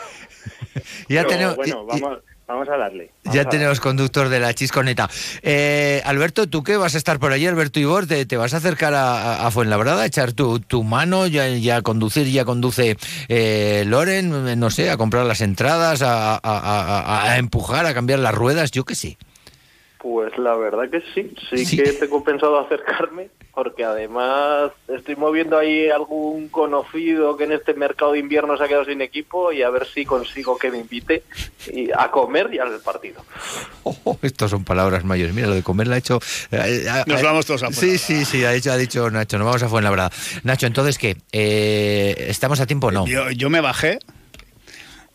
Ya 1.09 1.23
pero, 1.23 1.29
tenemos, 1.29 1.57
bueno, 1.57 1.83
y- 1.85 2.01
vamos 2.01 2.19
vamos 2.47 2.69
a 2.69 2.77
darle. 2.77 3.11
vamos 3.25 3.35
ya 3.35 3.43
a 3.43 3.49
tenemos 3.49 3.81
conductor 3.81 4.29
de 4.29 4.39
la 4.41 4.53
chisconeta. 4.53 5.09
Eh, 5.43 6.03
Alberto, 6.05 6.49
¿tú 6.49 6.63
qué 6.63 6.77
vas 6.77 6.95
a 6.95 6.99
estar 6.99 7.19
por 7.19 7.33
allí, 7.33 7.47
Alberto 7.47 7.81
Ibor? 7.81 8.07
¿Te, 8.07 8.27
te 8.27 8.37
vas 8.37 8.53
a 8.53 8.59
acercar 8.59 8.93
a, 8.93 9.47
a- 9.47 9.51
Fuenlabrada, 9.51 10.03
a 10.03 10.07
echar 10.07 10.33
tu, 10.35 10.61
tu 10.61 10.85
mano, 10.85 11.27
ya, 11.29 11.49
ya 11.49 11.77
a 11.79 11.83
conducir, 11.83 12.27
ya 12.27 12.45
conduce 12.45 12.97
eh, 13.29 13.85
Loren, 13.87 14.59
no 14.61 14.71
sé, 14.71 14.91
a 14.91 14.99
comprar 14.99 15.25
las 15.25 15.41
entradas, 15.41 16.03
a, 16.03 16.35
a- 16.35 16.39
a- 16.43 17.01
a- 17.01 17.33
a 17.33 17.39
empujar, 17.39 17.87
a 17.87 17.95
cambiar 17.95 18.19
las 18.19 18.35
ruedas, 18.35 18.71
yo 18.71 18.85
qué 18.85 18.95
sé. 18.97 19.17
Pues 20.03 20.37
la 20.37 20.57
verdad 20.57 20.91
que 20.91 21.01
sí, 21.15 21.33
sí, 21.49 21.65
Sí. 21.65 21.77
que 21.77 21.93
tengo 21.93 22.25
pensado 22.25 22.59
acercarme, 22.59 23.29
porque 23.55 23.85
además 23.85 24.73
estoy 24.89 25.15
moviendo 25.15 25.57
ahí 25.57 25.89
algún 25.91 26.49
conocido 26.49 27.37
que 27.37 27.45
en 27.45 27.53
este 27.53 27.75
mercado 27.75 28.11
de 28.13 28.19
invierno 28.19 28.57
se 28.57 28.65
ha 28.65 28.69
quedado 28.69 28.85
sin 28.85 29.01
equipo 29.01 29.53
y 29.53 29.63
a 29.63 29.71
ver 29.71 29.87
si 29.87 30.05
consigo 30.05 30.59
que 30.59 30.73
me 30.73 30.79
invite 30.79 31.23
y 31.73 31.89
a 31.97 32.11
comer 32.11 32.51
y 32.53 32.59
al 32.59 32.81
partido. 32.81 33.25
Oh, 33.85 34.19
estos 34.23 34.51
son 34.51 34.65
palabras 34.65 35.05
mayores. 35.05 35.35
Mira, 35.37 35.47
lo 35.47 35.55
de 35.55 35.63
comer 35.63 35.87
la 35.87 35.95
ha 35.95 35.99
hecho. 35.99 36.19
eh, 36.51 36.85
Nos 37.07 37.21
eh, 37.21 37.25
vamos 37.25 37.47
todos 37.47 37.63
a 37.63 37.71
Sí, 37.73 37.97
sí, 37.97 38.25
sí, 38.25 38.45
ha 38.45 38.51
dicho, 38.51 38.73
ha 38.73 38.77
dicho 38.77 39.09
Nacho, 39.09 39.39
nos 39.39 39.47
vamos 39.47 39.63
a 39.63 39.69
Fuenlabrada. 39.69 40.11
Nacho, 40.43 40.67
entonces, 40.67 40.99
¿qué? 40.99 41.17
Eh, 41.31 42.27
¿Estamos 42.29 42.59
a 42.61 42.67
tiempo 42.67 42.89
o 42.89 42.91
no? 42.91 43.07
Yo, 43.07 43.31
yo 43.31 43.51
me 43.51 43.61
bajé. 43.61 44.01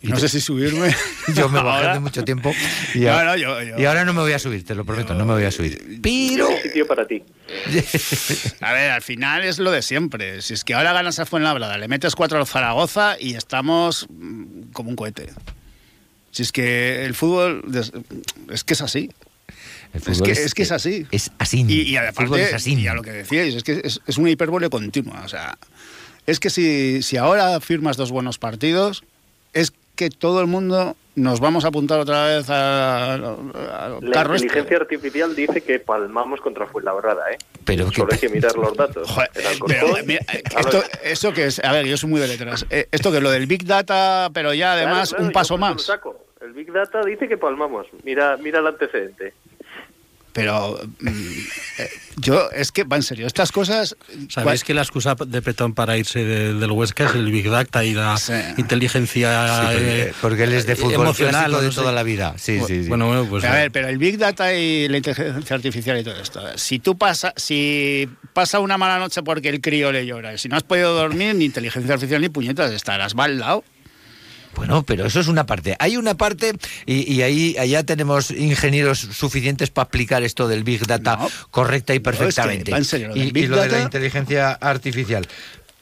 Y 0.02 0.08
no 0.10 0.20
sé 0.20 0.30
si 0.30 0.40
subirme. 0.42 0.96
Yo 1.36 1.50
me 1.50 1.62
bajé 1.62 1.88
hace 1.88 2.00
mucho 2.00 2.24
tiempo 2.24 2.54
y, 2.94 3.00
No, 3.00 3.12
ahora, 3.14 3.26
no, 3.32 3.36
yo- 3.38 3.64
yo- 3.64 3.80
y 3.80 3.86
ahora 3.86 4.06
no 4.06 4.14
me 4.14 4.22
voy 4.22 4.32
a 4.32 4.38
subir, 4.40 4.64
te 4.64 4.76
lo 4.76 4.86
prometo, 4.86 5.16
no 5.16 5.26
me 5.26 5.34
voy 5.34 5.44
a 5.44 5.52
subir. 5.52 6.00
Pero... 6.04 6.48
Sitio 6.62 6.86
para 6.86 7.08
ti. 7.08 7.24
A 8.62 8.74
ver, 8.74 8.92
al 8.92 9.02
final 9.02 9.44
es 9.44 9.58
lo 9.60 9.72
de 9.72 9.82
siempre. 9.82 10.42
Si 10.44 10.54
es 10.54 10.64
que 10.64 10.76
ahora 10.76 10.94
ganas 10.94 11.18
a 11.20 11.26
Fuenlabrada, 11.26 11.78
le 11.78 11.88
metes 11.88 12.16
cuatro 12.16 12.38
al 12.38 12.46
Zaragoza 12.46 13.18
y 13.20 13.34
estamos 13.34 14.08
mm, 14.10 14.72
como 14.74 14.90
un 14.92 14.96
cohete. 14.96 15.30
Si 16.32 16.44
es 16.44 16.52
que 16.52 17.04
el 17.06 17.16
fútbol 17.16 17.64
es 18.52 18.64
que 18.64 18.74
es 18.74 18.82
así. 18.82 19.10
Es 19.94 20.22
que, 20.22 20.32
es 20.32 20.54
que 20.54 20.62
es 20.64 20.72
así. 20.72 21.08
Es 21.12 21.32
así. 21.40 21.66
Y, 21.68 21.82
y 21.84 21.98
aparte, 21.98 22.44
es 22.44 22.54
así. 22.54 22.76
y 22.76 22.88
a 22.88 22.94
lo 22.94 23.02
que 23.02 23.12
decíais, 23.12 23.56
es 23.56 23.64
que 23.64 23.82
es, 23.84 24.00
es 24.06 24.18
una 24.20 24.30
hipérbole 24.30 24.70
continua. 24.70 25.22
O 25.26 25.28
sea, 25.28 25.58
es 26.28 26.40
que 26.40 26.50
si, 26.52 27.02
si 27.02 27.18
ahora 27.18 27.60
firmas 27.62 27.98
dos 27.98 28.12
buenos 28.12 28.38
partidos, 28.38 29.02
es 29.02 29.04
que 29.98 30.10
todo 30.10 30.40
el 30.40 30.48
mundo 30.48 30.96
nos 31.16 31.40
vamos 31.40 31.66
a 31.66 31.70
apuntar 31.70 32.00
otra 32.00 32.28
vez 32.28 32.50
a- 32.50 33.16
al 33.16 33.22
La 34.02 34.12
carro 34.12 34.36
este. 34.36 34.46
inteligencia 34.46 34.78
artificial 34.78 35.36
dice 35.36 35.62
que 35.62 35.80
palmamos 35.80 36.40
contra 36.42 36.68
Fuenlabrada, 36.68 37.32
¿eh? 37.32 37.38
Pero 37.66 37.92
Solo 37.92 38.08
que- 38.10 38.16
hay 38.16 38.22
que 38.22 38.30
mirar 38.30 38.56
los 38.56 38.78
datos. 38.78 39.10
Joder, 39.10 39.30
El 39.34 39.48
Alcorcón, 39.48 39.68
pero, 39.94 40.06
mira, 40.06 40.22
a 40.56 40.60
esto, 40.62 40.84
esto 41.04 41.34
que 41.34 41.46
es, 41.48 41.60
a 41.64 41.72
ver, 41.72 41.86
yo 41.88 41.98
soy 41.98 42.10
muy 42.12 42.22
de 42.22 42.28
letras. 42.28 42.66
Eh, 42.70 42.88
esto 42.92 43.10
que 43.12 43.18
es 43.18 43.24
lo 43.24 43.32
del 43.32 43.48
Big 43.48 43.66
Data, 43.66 44.30
pero 44.34 44.54
ya 44.54 44.74
además 44.74 45.10
claro, 45.10 45.26
un 45.26 45.32
paso 45.32 45.58
más. 45.58 45.74
lo 45.74 45.80
saco. 45.80 46.24
El 46.40 46.54
Big 46.54 46.72
Data 46.72 47.02
dice 47.04 47.28
que 47.28 47.36
palmamos. 47.38 47.88
Mira, 48.04 48.38
mira 48.38 48.60
el 48.60 48.68
antecedente. 48.68 49.34
Pero 50.38 50.80
mm, 51.00 51.08
eh, 51.80 51.90
yo, 52.18 52.48
es 52.52 52.72
que, 52.72 52.84
va 52.84 52.96
en 52.98 53.02
serio, 53.02 53.26
estas 53.26 53.52
cosas... 53.52 53.96
Sabéis 54.30 54.64
que 54.64 54.76
la 54.76 54.84
excusa 54.84 55.16
de 55.16 55.42
Petón 55.42 55.74
para 55.74 55.98
irse 55.98 56.24
de- 56.24 56.54
del 56.54 56.70
Huesca 56.72 57.06
es 57.06 57.16
el 57.16 57.32
Big 57.32 57.50
Data 57.50 57.84
y 57.84 57.96
la 57.96 58.16
Sí. 58.18 58.34
inteligencia 58.58 59.48
Sí, 59.48 59.66
porque, 59.74 60.02
eh, 60.04 60.14
porque 60.22 60.44
él 60.44 60.54
es 60.54 60.68
de 60.68 60.76
fútbol 60.76 60.94
emocional 60.94 61.52
de 61.52 61.62
no 61.64 61.72
sé. 61.72 61.80
toda 61.80 61.92
la 61.92 62.04
vida. 62.04 62.36
Sí, 62.38 62.60
sí, 62.68 62.84
sí. 62.84 62.88
Bueno, 62.90 63.08
bueno, 63.08 63.26
pues 63.28 63.44
a 63.46 63.52
ver, 63.52 63.72
pero 63.72 63.88
el 63.88 63.98
Big 63.98 64.20
Data 64.20 64.54
y 64.54 64.88
la 64.88 64.98
inteligencia 64.98 65.56
artificial 65.56 66.00
y 66.00 66.04
todo 66.04 66.22
esto. 66.22 66.42
Si 66.56 66.78
tú 66.78 66.98
pasa, 67.00 67.34
si 67.36 68.08
pasa 68.34 68.60
una 68.60 68.78
mala 68.78 69.00
noche 69.00 69.24
porque 69.24 69.50
el 69.50 69.60
crío 69.60 69.92
le 69.92 70.06
llora, 70.06 70.36
y 70.36 70.38
si 70.38 70.50
no 70.50 70.56
has 70.56 70.64
podido 70.64 70.94
dormir, 70.94 71.34
ni 71.34 71.46
inteligencia 71.46 71.94
artificial 71.96 72.22
ni 72.22 72.30
puñetas, 72.30 72.72
estarás 72.72 73.16
mal 73.16 73.40
lado. 73.40 73.64
Bueno, 74.58 74.84
pero 74.84 75.06
eso 75.06 75.20
es 75.22 75.28
una 75.28 75.46
parte. 75.46 75.76
Hay 75.80 75.96
una 75.98 76.16
parte, 76.18 76.54
y, 76.86 77.14
y 77.14 77.22
ahí 77.22 77.56
allá 77.58 77.84
tenemos 77.84 78.32
ingenieros 78.32 79.00
suficientes 79.00 79.70
para 79.70 79.86
aplicar 79.86 80.24
esto 80.24 80.48
del 80.48 80.64
Big 80.66 80.86
Data 80.86 81.16
No. 81.18 81.30
correcta 81.52 81.94
y 81.94 82.00
No, 82.00 82.10
es 82.10 82.18
que, 82.18 82.20
perfectamente. 82.26 82.72
va 82.72 82.78
en 82.78 82.86
serio, 82.86 83.08
lo 83.10 83.16
y, 83.16 83.20
del 83.20 83.32
Big 83.32 83.44
y 83.46 83.48
lo 83.48 83.62
de 83.62 83.70
la 83.70 83.82
inteligencia 83.82 84.52
artificial. 84.54 85.26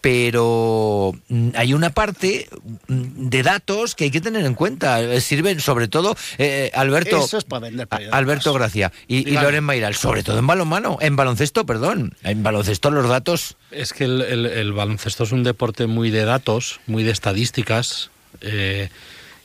Pero 0.01 1.13
mm, 1.29 1.49
hay 1.55 1.73
una 1.73 1.89
parte 1.89 2.47
mm, 2.87 3.27
de 3.29 3.41
datos 3.41 3.95
que 3.95 4.03
hay 4.03 4.11
que 4.11 4.21
tener 4.21 4.45
en 4.45 4.53
cuenta. 4.53 5.01
Eh, 5.01 5.19
Sirven 5.19 5.59
sobre 5.59 5.87
todo, 5.87 6.15
eh, 6.37 6.69
Alberto. 6.75 7.17
Eso 7.25 7.39
es 7.39 7.43
para 7.43 7.61
vender. 7.61 7.87
Alberto 8.11 8.53
Gracia 8.53 8.91
y, 9.07 9.27
y. 9.27 9.33
Loren 9.33 9.63
Mairal, 9.63 9.95
sobre 9.95 10.21
todo 10.21 10.37
en 10.37 10.45
balonmano, 10.45 10.99
en 11.01 11.15
baloncesto, 11.15 11.65
perdón. 11.65 12.13
En 12.21 12.43
baloncesto 12.43 12.91
los 12.91 13.09
datos. 13.09 13.57
Es 13.71 13.93
que 13.93 14.03
el, 14.03 14.21
el- 14.21 14.45
el 14.45 14.73
baloncesto 14.73 15.23
es 15.23 15.31
un 15.31 15.41
deporte 15.43 15.87
muy 15.87 16.11
de 16.11 16.23
datos, 16.25 16.79
muy 16.85 17.03
de 17.03 17.09
estadísticas, 17.11 18.11
eh, 18.41 18.89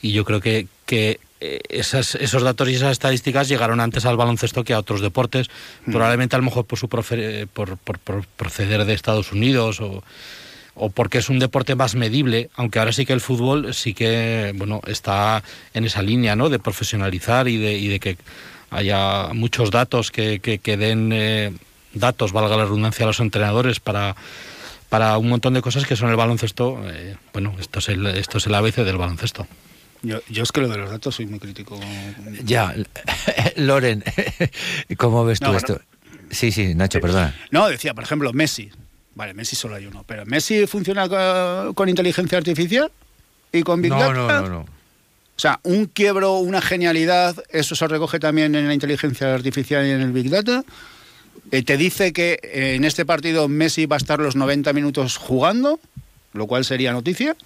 y 0.02 0.12
yo 0.12 0.24
creo 0.24 0.40
que, 0.40 0.66
que 0.86 1.20
eh, 1.40 1.60
esas, 1.68 2.14
esos 2.16 2.42
datos 2.42 2.68
y 2.68 2.74
esas 2.74 2.92
estadísticas 2.92 3.48
llegaron 3.48 3.80
antes 3.80 4.04
al 4.06 4.16
baloncesto 4.16 4.64
que 4.64 4.72
a 4.74 4.78
otros 4.78 5.00
deportes, 5.00 5.48
probablemente 5.84 6.36
a 6.36 6.38
lo 6.38 6.44
mejor 6.44 6.64
por 6.66 6.78
su 6.78 6.88
profe- 6.88 7.46
por, 7.46 7.76
por- 7.78 7.98
por 7.98 8.26
proceder 8.26 8.84
de 8.84 8.92
Estados 8.94 9.32
Unidos 9.32 9.80
o, 9.80 10.02
o 10.74 10.90
porque 10.90 11.18
es 11.18 11.28
un 11.28 11.38
deporte 11.38 11.74
más 11.74 11.94
medible, 11.94 12.50
aunque 12.56 12.78
ahora 12.78 12.92
sí 12.92 13.04
que 13.06 13.12
el 13.12 13.20
fútbol 13.20 13.74
sí 13.74 13.92
que 13.94 14.52
bueno 14.54 14.80
está 14.86 15.42
en 15.74 15.84
esa 15.84 16.02
línea 16.02 16.36
¿no? 16.36 16.48
de 16.48 16.58
profesionalizar 16.58 17.48
y 17.48 17.56
de, 17.58 17.72
y 17.78 17.88
de 17.88 18.00
que 18.00 18.16
haya 18.70 19.28
muchos 19.34 19.70
datos 19.70 20.10
que, 20.10 20.38
que, 20.40 20.58
que 20.58 20.76
den 20.76 21.10
eh, 21.12 21.52
datos, 21.92 22.32
valga 22.32 22.56
la 22.56 22.64
redundancia, 22.64 23.04
a 23.04 23.08
los 23.08 23.18
entrenadores 23.20 23.80
para, 23.80 24.14
para 24.90 25.16
un 25.16 25.28
montón 25.30 25.54
de 25.54 25.62
cosas 25.62 25.86
que 25.86 25.96
son 25.96 26.10
el 26.10 26.16
baloncesto. 26.16 26.78
eh, 26.84 27.16
bueno, 27.32 27.56
esto 27.58 27.78
es 27.78 27.88
el, 27.88 28.06
esto 28.08 28.36
es 28.38 28.46
el 28.46 28.54
ABC 28.54 28.76
del 28.84 28.98
baloncesto. 28.98 29.46
Yo, 30.02 30.20
yo 30.28 30.42
es 30.42 30.52
que 30.52 30.60
lo 30.60 30.68
de 30.68 30.76
los 30.78 30.90
datos 30.90 31.14
soy 31.14 31.26
muy 31.26 31.38
crítico. 31.38 31.78
Ya, 32.44 32.74
Loren, 33.56 34.02
¿cómo 34.98 35.24
ves 35.24 35.40
tú 35.40 35.46
No, 35.52 35.56
esto? 35.56 35.80
Sí, 36.30 36.52
sí, 36.52 36.74
Nacho, 36.74 37.00
perdona. 37.00 37.34
No, 37.50 37.68
decía, 37.68 37.94
por 37.94 38.04
ejemplo, 38.04 38.32
Messi. 38.32 38.70
Vale, 39.14 39.34
Messi 39.34 39.56
solo 39.56 39.74
hay 39.76 39.86
uno, 39.86 40.04
pero 40.06 40.24
Messi 40.26 40.66
funciona 40.66 41.08
con, 41.08 41.74
con 41.74 41.88
inteligencia 41.88 42.38
artificial 42.38 42.90
y 43.52 43.62
con 43.62 43.82
Big 43.82 43.90
No, 43.90 43.98
Data. 43.98 44.12
no, 44.12 44.28
no, 44.42 44.48
no. 44.48 44.60
O 44.60 45.40
sea, 45.40 45.58
un 45.62 45.86
quiebro, 45.86 46.34
una 46.38 46.60
genialidad, 46.60 47.34
eso 47.50 47.74
se 47.74 47.88
recoge 47.88 48.18
también 48.20 48.54
en 48.54 48.66
la 48.68 48.74
inteligencia 48.74 49.34
artificial 49.34 49.86
y 49.86 49.90
en 49.90 50.00
el 50.02 50.12
Big 50.12 50.30
Data. 50.30 50.64
Eh, 51.50 51.62
te 51.62 51.76
dice 51.76 52.12
que 52.12 52.38
eh, 52.42 52.74
en 52.76 52.84
este 52.84 53.04
partido 53.04 53.48
Messi 53.48 53.86
va 53.86 53.96
a 53.96 53.98
estar 53.98 54.20
los 54.20 54.36
90 54.36 54.72
minutos 54.72 55.16
jugando, 55.16 55.80
lo 56.32 56.46
cual 56.46 56.64
sería 56.64 56.92
noticia. 56.92 57.36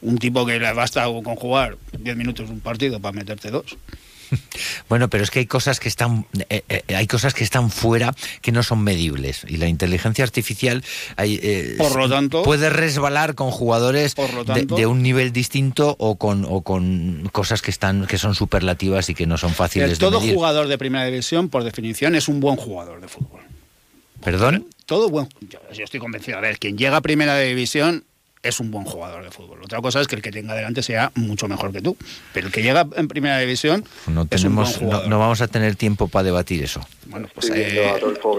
Un 0.00 0.18
tipo 0.18 0.46
que 0.46 0.58
le 0.58 0.72
basta 0.72 1.04
con 1.04 1.36
jugar 1.36 1.76
10 1.98 2.16
minutos 2.16 2.50
un 2.50 2.60
partido 2.60 3.00
para 3.00 3.12
meterte 3.12 3.50
dos. 3.50 3.76
Bueno, 4.88 5.08
pero 5.08 5.24
es 5.24 5.30
que 5.30 5.40
hay 5.40 5.46
cosas 5.46 5.80
que 5.80 5.88
están 5.88 6.26
eh, 6.50 6.62
eh, 6.68 6.94
hay 6.94 7.06
cosas 7.06 7.34
que 7.34 7.44
están 7.44 7.70
fuera 7.70 8.14
que 8.40 8.52
no 8.52 8.62
son 8.62 8.82
medibles 8.82 9.44
y 9.48 9.56
la 9.58 9.68
inteligencia 9.68 10.24
artificial 10.24 10.82
hay, 11.16 11.38
eh, 11.42 11.74
Por 11.78 11.96
lo 11.96 12.08
tanto- 12.08 12.42
puede 12.42 12.70
resbalar 12.70 13.34
con 13.34 13.50
jugadores 13.50 14.14
de- 14.14 14.86
un 14.86 15.02
nivel 15.02 15.32
distinto 15.32 15.94
o 15.98 16.16
con 16.16 16.44
o 16.48 16.62
con 16.62 17.28
cosas 17.32 17.62
que 17.62 17.70
están 17.70 18.06
que 18.06 18.18
son 18.18 18.34
superlativas 18.34 19.08
y 19.10 19.14
que 19.14 19.26
no 19.26 19.36
son 19.38 19.52
fáciles 19.54 19.92
Eh, 19.92 19.96
todo 19.96 20.12
de 20.18 20.20
medir. 20.20 20.34
jugador 20.34 20.68
de 20.68 20.78
primera 20.78 21.04
división, 21.04 21.48
por 21.48 21.64
definición, 21.64 22.14
es 22.14 22.28
un 22.28 22.40
buen 22.40 22.56
jugador 22.56 23.00
de 23.00 23.08
fútbol. 23.08 23.40
Perdón. 24.22 24.66
Todo 24.86 25.08
buen. 25.10 25.28
Yo, 25.48 25.58
yo 25.72 25.84
estoy 25.84 26.00
convencido. 26.00 26.38
A 26.38 26.40
ver, 26.40 26.58
quien 26.58 26.76
llega 26.78 26.96
a 26.96 27.00
primera 27.00 27.38
división 27.38 28.04
es 28.42 28.60
un 28.60 28.70
buen 28.70 28.84
jugador 28.84 29.24
de 29.24 29.30
fútbol. 29.30 29.60
Otra 29.62 29.80
cosa 29.80 30.00
es 30.00 30.06
que 30.08 30.16
el 30.16 30.22
que 30.22 30.30
tenga 30.30 30.54
delante 30.54 30.82
sea 30.82 31.10
mucho 31.14 31.48
mejor 31.48 31.72
que 31.72 31.80
tú. 31.80 31.96
Pero 32.32 32.46
el 32.46 32.52
que 32.52 32.62
llega 32.62 32.86
en 32.96 33.08
primera 33.08 33.38
división 33.38 33.84
No 34.06 34.26
es 34.30 34.44
un 34.44 34.54
buen 34.54 34.72
tenemos 34.72 35.08
no, 35.08 35.18
vamos 35.18 35.40
a 35.40 35.48
tener 35.48 35.76
tiempo 35.76 36.08
para 36.08 36.24
debatir 36.24 36.62
eso. 36.62 36.86
Bueno, 37.06 37.28
pues 37.34 37.46
Estoy 37.46 37.62
eh, 37.78 37.88
a 37.88 37.94
Adolfo. 37.94 38.36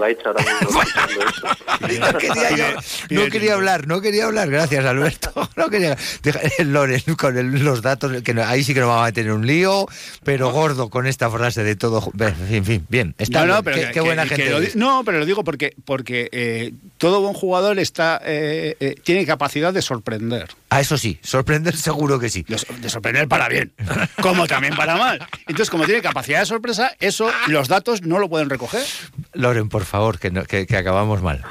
No 1.80 2.18
quería, 2.18 2.50
yo- 2.56 2.74
no 3.10 3.30
quería 3.30 3.54
hablar, 3.54 3.86
no 3.86 4.00
quería 4.00 4.24
hablar, 4.26 4.50
gracias 4.50 4.84
Alberto. 4.84 5.32
No 5.56 5.68
quería. 5.68 5.96
Deja- 6.22 6.40
Loren, 6.64 7.02
con 7.18 7.36
el- 7.36 7.64
los 7.64 7.82
datos, 7.82 8.22
que 8.22 8.34
no- 8.34 8.44
ahí 8.44 8.62
sí 8.64 8.74
que 8.74 8.80
nos 8.80 8.88
vamos 8.88 9.08
a 9.08 9.12
tener 9.12 9.32
un 9.32 9.46
lío, 9.46 9.86
pero 10.24 10.50
gordo 10.52 10.88
con 10.90 11.06
esta 11.06 11.30
frase 11.30 11.62
de 11.64 11.76
todo. 11.76 12.10
En 12.18 12.34
fin, 12.34 12.56
en 12.56 12.64
fin, 12.64 12.86
bien. 12.88 13.14
Está 13.18 13.44
no, 13.44 13.62
pero 13.62 13.76
qué, 13.76 13.82
que- 13.82 13.86
qué 13.88 13.92
que- 13.94 14.00
buena 14.00 14.22
que 14.24 14.28
gente. 14.36 14.50
lo 14.50 14.58
di- 14.60 14.64
eres. 14.66 14.76
no, 14.76 15.02
pero 15.04 15.18
lo 15.18 15.26
digo 15.26 15.44
porque, 15.44 15.74
porque 15.84 16.28
eh, 16.32 16.72
todo 16.98 17.20
buen 17.20 17.34
jugador 17.34 17.78
está 17.78 18.20
eh, 18.24 18.76
eh, 18.80 18.94
tiene 19.02 19.26
capacidad 19.26 19.72
de 19.72 19.82
sorprender. 19.94 20.46
Ah, 20.68 20.80
eso 20.80 20.96
sí, 20.96 21.18
sorprender 21.20 21.76
seguro 21.76 22.20
que 22.20 22.28
sí. 22.28 22.44
De, 22.46 22.58
so- 22.58 22.72
de 22.80 22.88
sorprender 22.88 23.26
para 23.26 23.48
bien, 23.48 23.72
como 24.22 24.46
también 24.46 24.76
para 24.76 24.96
mal. 24.96 25.18
Entonces, 25.40 25.68
como 25.68 25.84
tiene 25.84 26.00
capacidad 26.00 26.38
de 26.40 26.46
sorpresa, 26.46 26.92
eso 27.00 27.28
los 27.48 27.66
datos 27.66 28.02
no 28.02 28.20
lo 28.20 28.28
pueden 28.28 28.48
recoger. 28.48 28.84
Loren, 29.32 29.68
por 29.68 29.84
favor, 29.84 30.20
que, 30.20 30.30
no- 30.30 30.44
que, 30.44 30.64
que 30.68 30.76
acabamos 30.76 31.22
mal. 31.22 31.42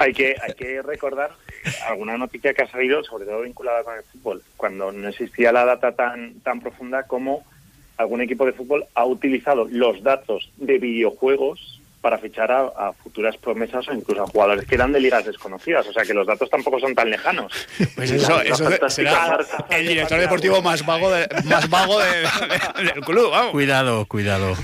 Hay 0.00 0.12
que, 0.12 0.34
hay 0.42 0.54
que 0.54 0.82
recordar 0.82 1.30
alguna 1.88 2.18
noticia 2.18 2.52
que 2.54 2.62
ha 2.62 2.70
salido, 2.70 3.04
sobre 3.04 3.24
todo 3.26 3.42
vinculada 3.42 3.84
con 3.84 3.94
el 3.94 4.02
fútbol, 4.02 4.42
cuando 4.56 4.90
no 4.90 5.08
existía 5.08 5.52
la 5.52 5.64
data 5.64 5.92
tan, 5.92 6.40
tan 6.40 6.60
profunda 6.60 7.04
como 7.04 7.44
algún 7.96 8.20
equipo 8.20 8.44
de 8.44 8.52
fútbol 8.52 8.84
ha 8.96 9.04
utilizado 9.04 9.68
los 9.70 10.02
datos 10.02 10.50
de 10.56 10.78
videojuegos 10.78 11.73
para 12.04 12.18
fichar 12.18 12.52
a, 12.52 12.60
a 12.66 12.92
futuras 13.02 13.34
promesas 13.38 13.88
o 13.88 13.94
incluso 13.94 14.22
a 14.22 14.26
jugadores 14.26 14.66
que 14.66 14.74
eran 14.74 14.92
de 14.92 15.00
ligas 15.00 15.24
desconocidas. 15.24 15.86
O 15.86 15.92
sea 15.94 16.02
que 16.04 16.12
los 16.12 16.26
datos 16.26 16.50
tampoco 16.50 16.78
son 16.78 16.94
tan 16.94 17.08
lejanos. 17.08 17.50
Pues 17.96 18.10
eso, 18.10 18.42
eso 18.42 18.70
será 18.90 19.38
el 19.70 19.88
director 19.88 20.20
deportivo 20.20 20.60
más 20.60 20.84
vago, 20.84 21.10
de- 21.10 21.26
más 21.44 21.70
vago 21.70 21.98
de- 22.00 22.20
de- 22.20 22.92
del 22.92 23.00
club, 23.04 23.30
vamos. 23.30 23.52
Cuidado, 23.52 24.04
cuidado. 24.04 24.54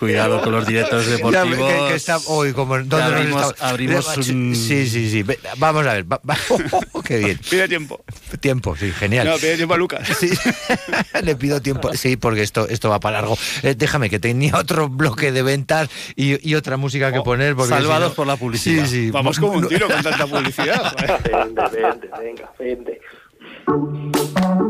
Cuidado 0.00 0.42
con 0.42 0.52
los 0.52 0.66
directores 0.66 1.06
Ya, 1.06 1.16
deportivos. 1.16 1.72
que- 1.72 1.88
que 1.88 1.94
está- 1.94 2.18
uy, 2.26 2.52
como- 2.52 2.74
¿dónde 2.78 2.96
nos 2.98 3.12
abrimos, 3.12 3.46
está- 3.52 3.68
abrimos 3.68 4.16
un... 4.28 4.54
Sí, 4.56 4.88
sí, 4.88 5.10
sí. 5.10 5.24
Vamos 5.58 5.86
a 5.86 5.92
ver. 5.94 6.12
va- 6.12 6.20
va- 6.28 6.36
qué 7.04 7.18
bien. 7.18 7.38
Pide 7.48 7.68
tiempo. 7.68 8.04
Tiempo, 8.40 8.76
sí, 8.76 8.90
genial. 8.92 9.26
No, 9.28 9.36
pide 9.36 9.56
tiempo 9.56 9.74
a 9.74 9.76
Lucas. 9.76 10.08
Sí, 10.18 10.30
le 11.22 11.36
pido 11.36 11.60
tiempo. 11.62 11.92
Sí, 11.94 12.16
porque 12.16 12.42
esto, 12.42 12.68
esto 12.68 12.90
va 12.90 13.00
para 13.00 13.20
largo. 13.20 13.36
Eh, 13.62 13.74
déjame 13.76 14.10
que 14.10 14.18
tenía 14.18 14.56
otro 14.56 14.88
bloque 14.88 15.32
de 15.32 15.42
ventas 15.42 15.88
y, 16.16 16.47
y 16.47 16.47
otra 16.54 16.76
música 16.76 17.12
que 17.12 17.20
poner. 17.20 17.54
Porque 17.56 17.70
salvados 17.70 18.08
si 18.08 18.10
no- 18.10 18.14
por 18.16 18.26
la 18.26 18.36
publicidad. 18.36 18.84
Sí, 18.86 19.06
sí. 19.06 19.10
Vamos 19.10 19.38
como 19.38 19.52
un 19.54 19.68
tiro 19.68 19.88
con 19.88 20.02
tanta 20.02 20.26
publicidad. 20.26 20.92
joder. 20.92 21.22
Vende, 21.32 21.62
vende, 21.70 22.08
venga, 22.18 22.50
vende. 22.58 23.00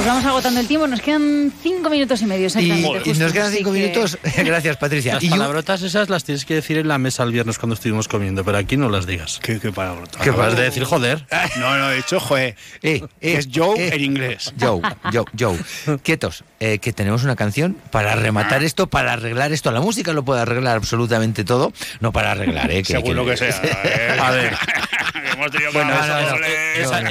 Pues 0.00 0.08
vamos 0.08 0.24
agotando 0.24 0.60
el 0.60 0.66
tiempo, 0.66 0.86
nos 0.86 1.02
quedan 1.02 1.52
cinco 1.62 1.90
minutos 1.90 2.22
y 2.22 2.24
medio 2.24 2.44
Y, 2.44 2.46
exactamente. 2.46 2.88
y 2.88 3.08
justo, 3.10 3.22
nos 3.24 3.32
quedan 3.34 3.52
cinco 3.52 3.70
que- 3.70 3.78
minutos. 3.80 4.18
Gracias, 4.38 4.76
Patricia. 4.78 5.14
Las 5.16 5.22
Y 5.24 5.28
palabrotas 5.28 5.82
esas 5.82 6.08
las 6.08 6.24
tienes 6.24 6.46
que 6.46 6.54
decir 6.54 6.78
en 6.78 6.88
la 6.88 6.96
mesa 6.96 7.22
el 7.22 7.32
viernes 7.32 7.58
cuando 7.58 7.74
estuvimos 7.74 8.08
comiendo, 8.08 8.42
pero 8.42 8.56
aquí 8.56 8.78
no 8.78 8.88
las 8.88 9.04
digas. 9.04 9.38
¿Qué, 9.42 9.60
qué 9.60 9.70
palabrota? 9.72 10.18
¿Qué 10.20 10.30
vas 10.30 10.56
de 10.56 10.62
decir 10.62 10.84
joder? 10.84 11.26
No, 11.58 11.76
no, 11.76 11.90
he 11.92 11.96
dicho 11.96 12.18
joe. 12.18 12.48
Eh, 12.48 12.54
eh, 12.82 13.04
es 13.20 13.48
Joe 13.54 13.78
eh. 13.78 13.94
en 13.94 14.00
inglés. 14.02 14.54
Joe, 14.58 14.80
Joe, 15.12 15.24
Joe. 15.38 15.58
Quietos, 16.02 16.44
eh, 16.60 16.78
que 16.78 16.94
tenemos 16.94 17.22
una 17.22 17.36
canción 17.36 17.76
para 17.90 18.14
rematar 18.14 18.62
esto, 18.64 18.86
para 18.86 19.12
arreglar 19.12 19.52
esto. 19.52 19.70
La 19.70 19.80
música 19.82 20.14
lo 20.14 20.24
puede 20.24 20.40
arreglar 20.40 20.76
absolutamente 20.78 21.44
todo, 21.44 21.74
no 22.00 22.10
para 22.10 22.30
arreglar, 22.32 22.70
¿eh? 22.70 22.82
Según 22.86 23.16
lo 23.16 23.26
que 23.26 23.36
sea. 23.36 23.50
¿eh? 23.84 24.16
A 24.18 24.30
ver. 24.30 24.56
Hemos 25.34 25.50
tenido 25.50 25.72
Bueno, 25.72 25.92
es, 25.92 26.00
es- 26.00 26.30
dobles. 26.30 26.50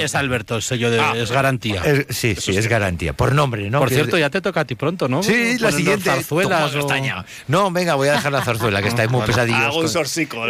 es 0.04 0.14
Alberto, 0.16 0.56
el 0.56 0.62
sello 0.62 0.90
de, 0.90 1.00
Ah. 1.00 1.12
es 1.16 1.30
garantía. 1.30 1.82
Es- 1.84 2.06
sí, 2.16 2.34
sí, 2.34 2.56
es 2.56 2.66
garantía. 2.66 2.79
Por 3.14 3.34
nombre, 3.34 3.68
¿no? 3.70 3.78
Por 3.78 3.88
Que- 3.88 3.94
cierto, 3.96 4.18
ya 4.18 4.30
te 4.30 4.40
toca 4.40 4.60
a 4.60 4.64
ti 4.64 4.74
pronto, 4.74 5.08
¿no? 5.08 5.22
Sí, 5.22 5.58
la 5.58 5.70
siguiente. 5.72 6.10
zarzuelas 6.10 6.74
o-. 6.74 6.88
No, 7.48 7.70
venga, 7.70 7.94
voy 7.94 8.08
a 8.08 8.12
dejar 8.12 8.32
la 8.32 8.42
zarzuela, 8.42 8.82
que 8.82 8.88
estáis 8.88 9.10
muy 9.10 9.24
pesadillos. 9.26 9.60
Hago 9.60 9.80
un 9.80 9.88
sorcico. 9.88 10.42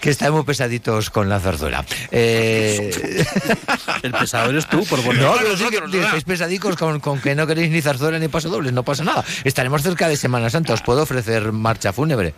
que 0.00 0.10
estáis 0.10 0.30
muy 0.32 0.42
pesaditos 0.44 1.10
con 1.10 1.28
la 1.28 1.40
zarzuela. 1.40 1.84
Eh... 2.10 3.24
El 4.02 4.12
pesado 4.12 4.50
eres 4.50 4.66
tú, 4.68 4.84
por 4.86 5.02
poner. 5.02 5.22
No, 5.22 5.34
pero 5.38 5.56
sí 5.56 5.64
que 5.68 5.98
estáis 6.00 6.24
pesadicos 6.24 6.76
con, 6.76 7.00
con 7.00 7.20
que 7.20 7.34
no 7.34 7.46
queréis 7.46 7.70
ni 7.70 7.82
zarzuela 7.82 8.18
ni 8.18 8.28
pasodobles, 8.28 8.72
no 8.72 8.82
pasa 8.82 9.04
nada. 9.04 9.24
Estaremos 9.44 9.82
cerca 9.82 10.08
de 10.08 10.16
Semana 10.16 10.50
Santa, 10.50 10.72
os 10.72 10.82
puedo 10.82 11.02
ofrecer 11.02 11.52
marcha 11.52 11.92
fúnebre. 11.92 12.34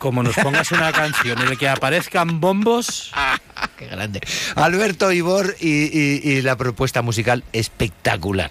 Como 0.00 0.24
nos 0.24 0.34
pongas 0.34 0.72
una 0.72 0.90
canción 0.92 1.38
en 1.40 1.50
la 1.50 1.54
que 1.56 1.68
aparezcan 1.68 2.40
bombos, 2.40 3.12
Qué 3.78 3.86
grande. 3.86 4.20
Alberto 4.56 5.12
Ibor 5.12 5.54
y, 5.60 5.68
y- 5.68 6.20
y 6.24 6.42
la 6.42 6.56
propuesta 6.56 7.02
musical 7.02 7.44
espectacular. 7.52 8.50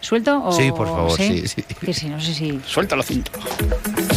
¿Suelto? 0.00 0.42
O... 0.44 0.52
Sí, 0.52 0.70
por 0.72 0.86
favor, 0.88 1.16
sí, 1.16 1.46
sí. 1.48 1.62
Que 1.62 1.94
sí, 1.94 2.08
no 2.08 2.20
sé 2.20 2.34
si... 2.34 2.60
Suéltalo, 2.66 3.02
cinto. 3.02 3.30
Cause 3.32 4.13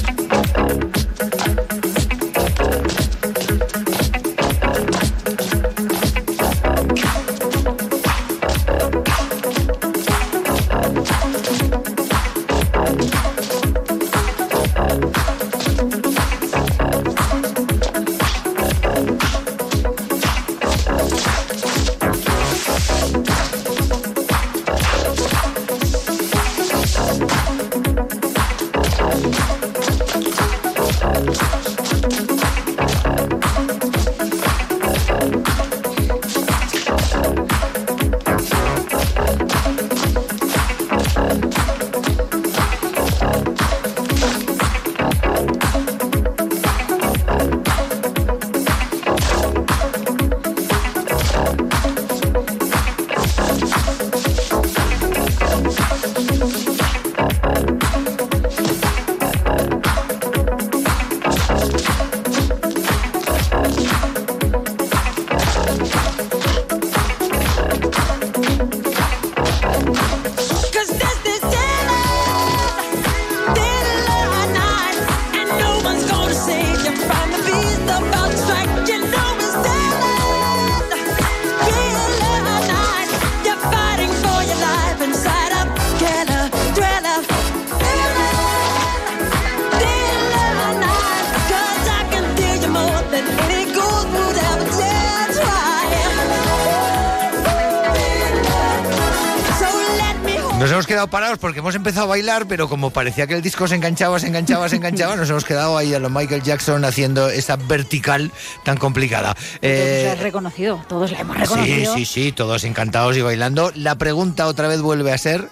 quedado 101.07 101.09
parados 101.09 101.39
porque 101.39 101.59
hemos 101.59 101.75
empezado 101.75 102.05
a 102.05 102.09
bailar, 102.09 102.47
pero 102.47 102.67
como 102.67 102.91
parecía 102.91 103.27
que 103.27 103.33
el 103.33 103.41
disco 103.41 103.67
se 103.67 103.75
enganchaba, 103.75 104.19
se 104.19 104.27
enganchaba, 104.27 104.69
se 104.69 104.75
enganchaba, 104.75 105.15
nos 105.15 105.29
hemos 105.29 105.45
quedado 105.45 105.77
ahí 105.77 105.93
a 105.93 105.99
lo 105.99 106.09
Michael 106.09 106.43
Jackson 106.43 106.83
haciendo 106.85 107.29
esa 107.29 107.55
vertical 107.55 108.31
tan 108.63 108.77
complicada. 108.77 109.33
Todos 109.33 109.57
Eh, 109.61 110.13
la 110.15 110.21
reconocido, 110.21 110.83
todos 110.87 111.11
la 111.11 111.19
hemos 111.19 111.37
sí, 111.37 111.41
reconocido. 111.43 111.93
sí, 111.95 112.05
sí, 112.05 112.31
todos 112.31 112.63
encantados 112.63 113.17
y 113.17 113.21
bailando. 113.21 113.71
La 113.75 113.95
pregunta 113.95 114.47
otra 114.47 114.67
vez 114.67 114.81
vuelve 114.81 115.11
a 115.11 115.17
ser 115.17 115.47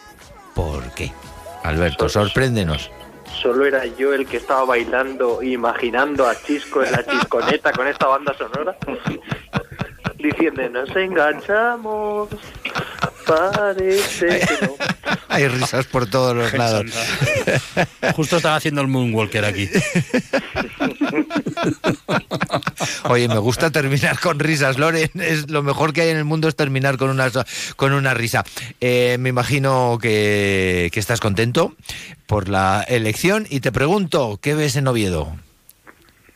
¿por 0.53 0.83
qué? 0.93 1.11
Alberto, 1.63 2.09
sorpréndenos. 2.09 2.91
Solo 3.41 3.65
era 3.65 3.85
yo 3.85 4.13
el 4.13 4.25
que 4.25 4.37
estaba 4.37 4.65
bailando, 4.65 5.41
imaginando 5.43 6.27
a 6.27 6.35
Chisco 6.41 6.83
en 6.83 6.91
la 6.91 7.05
chisconeta 7.05 7.71
con 7.73 7.87
esta 7.87 8.07
banda 8.07 8.33
sonora, 8.37 8.75
diciendo, 10.17 10.69
nos 10.69 10.95
enganchamos, 10.95 12.29
parece 13.25 14.39
que 14.39 14.65
no. 14.65 14.75
Hay 15.29 15.47
risas 15.47 15.85
por 15.87 16.09
todos 16.09 16.35
los 16.35 16.53
lados. 16.53 16.85
justo 18.15 18.37
estaba 18.37 18.55
haciendo 18.55 18.81
el 18.81 18.87
Moonwalker 18.87 19.45
aquí. 19.45 19.69
Oye, 23.09 23.27
me 23.27 23.37
gusta 23.37 23.71
terminar 23.71 24.19
con 24.19 24.39
risas, 24.39 24.77
Loren. 24.77 25.09
Es 25.15 25.49
lo 25.49 25.63
mejor 25.63 25.93
que 25.93 26.01
hay 26.01 26.09
en 26.09 26.17
el 26.17 26.25
mundo 26.25 26.47
es 26.47 26.55
terminar 26.55 26.97
con 26.97 27.09
una, 27.09 27.29
con 27.75 27.93
una 27.93 28.13
risa. 28.13 28.43
Eh, 28.79 29.17
me 29.19 29.29
imagino 29.29 29.97
que, 30.01 30.89
que 30.93 30.99
estás 30.99 31.19
contento 31.19 31.73
por 32.27 32.49
la 32.49 32.85
elección 32.87 33.45
y 33.49 33.59
te 33.59 33.71
pregunto, 33.71 34.39
¿qué 34.41 34.55
ves 34.55 34.75
en 34.75 34.87
Oviedo? 34.87 35.35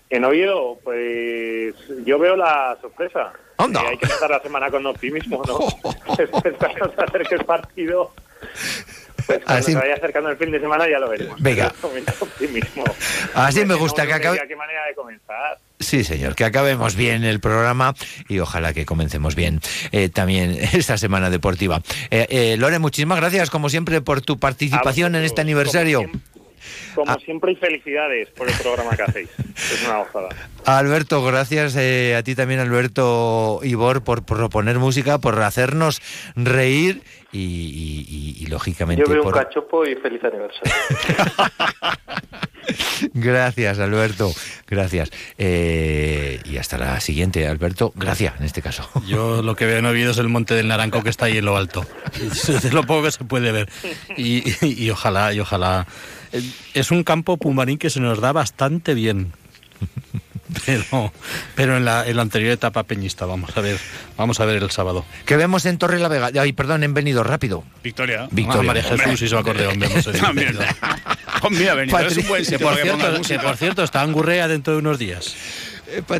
En 0.09 0.25
Oviedo, 0.25 0.77
pues 0.83 1.75
yo 2.05 2.17
veo 2.19 2.35
la 2.35 2.77
sorpresa. 2.81 3.31
Anda. 3.59 3.81
Hay 3.81 3.97
que 3.97 4.05
empezar 4.05 4.29
la 4.29 4.39
semana 4.41 4.69
con 4.71 4.85
optimismo, 4.85 5.43
¿no? 5.45 5.59
Esperamos 6.17 6.97
a 6.97 7.03
hacer 7.03 7.23
que 7.27 7.35
el 7.35 7.45
partido, 7.45 8.11
pues 9.27 9.39
cuando 9.43 9.53
Así- 9.53 9.73
se 9.73 9.77
vaya 9.77 9.95
acercando 9.95 10.29
el 10.29 10.37
fin 10.37 10.49
de 10.51 10.59
semana 10.59 10.89
ya 10.89 10.97
lo 10.99 11.09
veremos. 11.09 11.39
Venga. 11.41 11.71
Optimismo. 12.19 12.83
Así 13.35 13.65
me 13.65 13.75
gusta 13.75 14.07
que 14.07 14.13
acabe- 14.13 14.41
Qué 14.47 14.55
manera 14.55 14.85
de 14.87 14.95
comenzar. 14.95 15.59
Sí, 15.79 16.03
señor, 16.03 16.35
que 16.35 16.43
acabemos 16.45 16.95
bien 16.95 17.23
el 17.23 17.39
programa 17.39 17.93
y 18.27 18.39
ojalá 18.39 18.73
que 18.73 18.85
comencemos 18.85 19.35
bien 19.35 19.61
eh, 19.91 20.09
también 20.09 20.51
esta 20.73 20.97
semana 20.97 21.29
deportiva. 21.29 21.81
Eh, 22.11 22.27
eh, 22.29 22.55
Lore, 22.57 22.79
muchísimas 22.79 23.19
gracias, 23.19 23.49
como 23.49 23.69
siempre, 23.69 24.01
por 24.01 24.21
tu 24.21 24.39
participación 24.39 25.15
en 25.15 25.23
este 25.23 25.41
aniversario. 25.41 26.03
Como 26.95 27.11
Ah. 27.11 27.17
siempre 27.23 27.51
y 27.53 27.55
felicidades 27.55 28.29
por 28.29 28.49
el 28.49 28.55
programa 28.57 28.95
que 28.95 29.03
hacéis. 29.03 29.29
Es 29.55 29.83
una 29.85 29.99
gozada. 29.99 30.29
Alberto, 30.65 31.23
gracias 31.23 31.75
eh, 31.77 32.15
a 32.15 32.23
ti 32.23 32.33
también, 32.35 32.59
Alberto 32.59 33.59
Ibor, 33.63 34.03
por 34.03 34.23
proponer 34.23 34.79
música, 34.79 35.17
por 35.19 35.39
hacernos 35.41 36.01
reír 36.35 37.01
y, 37.31 37.39
y- 37.39 38.05
y- 38.09 38.43
y, 38.43 38.45
lógicamente 38.47 39.03
Yo 39.05 39.09
veo 39.11 39.23
un 39.23 39.31
cachopo 39.31 39.85
y 39.85 39.95
feliz 39.95 40.21
aniversario. 40.23 40.73
Gracias, 43.13 43.79
Alberto, 43.79 44.31
gracias. 44.67 45.09
Eh, 45.37 46.39
y 46.45 46.57
hasta 46.57 46.77
la 46.77 46.99
siguiente, 46.99 47.47
Alberto, 47.47 47.91
gracias 47.95 48.35
en 48.39 48.45
este 48.45 48.61
caso. 48.61 48.87
Yo 49.07 49.41
lo 49.41 49.55
que 49.55 49.65
veo 49.65 49.77
en 49.79 49.85
Oviedo 49.85 50.11
es 50.11 50.17
el 50.19 50.27
monte 50.29 50.53
del 50.53 50.67
Naranco 50.67 51.01
que 51.03 51.09
está 51.09 51.25
ahí 51.25 51.37
en 51.37 51.45
lo 51.45 51.57
alto. 51.57 51.85
Es 52.19 52.73
lo 52.73 52.83
poco 52.83 53.03
que 53.03 53.11
se 53.11 53.23
puede 53.23 53.51
ver. 53.51 53.69
Y, 54.17 54.43
y- 54.65 54.83
y 54.85 54.89
ojalá, 54.91 55.33
y 55.33 55.39
ojalá. 55.39 55.87
Es 56.73 56.91
un 56.91 57.03
campo 57.03 57.37
pumarín 57.37 57.77
que 57.79 57.89
se 57.89 57.99
nos 57.99 58.19
da 58.21 58.31
bastante 58.33 58.93
bien. 58.93 59.33
Pero, 60.65 61.13
pero 61.55 61.77
en 61.77 61.85
la, 61.85 62.07
en 62.07 62.15
la 62.15 62.23
anterior 62.23 62.51
etapa 62.51 62.83
peñista, 62.83 63.25
vamos 63.25 63.55
a 63.55 63.61
ver, 63.61 63.77
vamos 64.17 64.39
a 64.39 64.45
ver 64.45 64.61
el 64.63 64.71
sábado. 64.71 65.05
Que 65.25 65.37
vemos 65.37 65.65
en 65.65 65.77
Torre 65.77 65.99
la 65.99 66.07
Vega, 66.07 66.31
ay, 66.41 66.53
perdón, 66.53 66.83
en 66.83 66.93
Venido, 66.93 67.23
rápido. 67.23 67.63
Victoria. 67.83 68.27
Victoria. 68.31 68.61
Ah, 68.61 68.63
María 68.63 68.83
Jesús 68.83 69.21
y 69.21 69.27
su 69.27 69.37
acordeón. 69.37 69.79
vemos 69.79 70.07
en- 70.07 70.57
mira, 71.51 71.73
Benito, 71.75 71.99
es 71.99 72.17
un 72.17 72.27
buen 72.27 72.45
Que 72.45 72.59
por, 72.59 72.75
cierto, 72.75 73.21
que 73.21 73.39
por 73.39 73.57
cierto, 73.57 73.83
está 73.83 74.01
Angurrea 74.01 74.47
dentro 74.47 74.73
de 74.73 74.79
unos 74.79 74.97
días. 74.97 75.35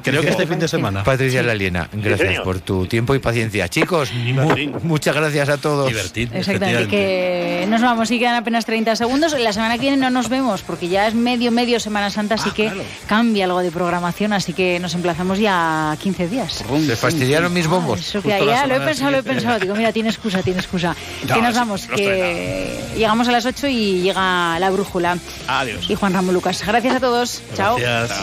Creo 0.03 0.21
que 0.21 0.29
este 0.29 0.47
fin 0.47 0.59
de 0.59 0.67
semana. 0.67 1.03
Patricia 1.03 1.43
Laliena, 1.43 1.89
gracias 1.93 2.39
por 2.41 2.59
tu 2.59 2.85
tiempo 2.85 3.15
y 3.15 3.19
paciencia. 3.19 3.67
Chicos, 3.69 4.11
mu- 4.13 4.55
muchas 4.83 5.15
gracias 5.15 5.49
a 5.49 5.57
todos. 5.57 5.87
Divertir. 5.87 6.29
Exactamente, 6.33 6.87
que 6.87 7.65
nos 7.69 7.81
vamos 7.81 8.09
y 8.11 8.19
quedan 8.19 8.35
apenas 8.35 8.65
30 8.65 8.95
segundos. 8.95 9.35
La 9.39 9.53
semana 9.53 9.75
que 9.75 9.81
viene 9.81 9.97
no 9.97 10.09
nos 10.09 10.29
vemos 10.29 10.61
porque 10.61 10.87
ya 10.87 11.07
es 11.07 11.13
medio, 11.13 11.51
medio 11.51 11.79
Semana 11.79 12.09
Santa, 12.09 12.35
así 12.35 12.51
que 12.51 12.71
cambia 13.07 13.45
algo 13.45 13.59
de 13.59 13.71
programación, 13.71 14.33
así 14.33 14.53
que 14.53 14.79
nos 14.79 14.93
emplazamos 14.95 15.39
ya 15.39 15.91
a 15.91 15.97
15 15.97 16.27
días. 16.27 16.63
¿Se 16.85 16.95
fastidiaron 16.95 17.53
mis 17.53 17.67
bombos? 17.67 17.99
Eso 17.99 18.21
que 18.21 18.29
ya 18.29 18.65
lo 18.67 18.75
he 18.75 18.79
pensado, 18.79 19.11
lo 19.11 19.17
he 19.17 19.23
pensado. 19.23 19.59
Digo, 19.59 19.75
mira, 19.75 19.91
tiene 19.91 20.09
excusa, 20.09 20.41
tiene 20.41 20.59
excusa. 20.59 20.95
No, 21.27 21.35
que 21.35 21.41
nos 21.41 21.55
vamos, 21.55 21.87
no 21.89 21.95
que 21.95 22.79
llegamos 22.95 23.27
a 23.27 23.31
las 23.31 23.45
8 23.45 23.67
y 23.67 24.01
llega 24.01 24.57
la 24.59 24.69
brújula. 24.69 25.17
Adiós. 25.47 25.89
Y 25.89 25.95
Juan 25.95 26.13
Ramón 26.13 26.33
Lucas. 26.33 26.63
Gracias 26.65 26.95
a 26.95 26.99
todos. 26.99 27.41
Chao. 27.55 27.77
Gracias. 27.77 28.19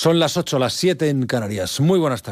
Son 0.00 0.18
las 0.18 0.38
8, 0.38 0.58
las 0.58 0.72
7 0.72 1.10
en 1.10 1.26
Canarias. 1.26 1.78
Muy 1.78 1.98
buenas 1.98 2.22
tardes. 2.22 2.28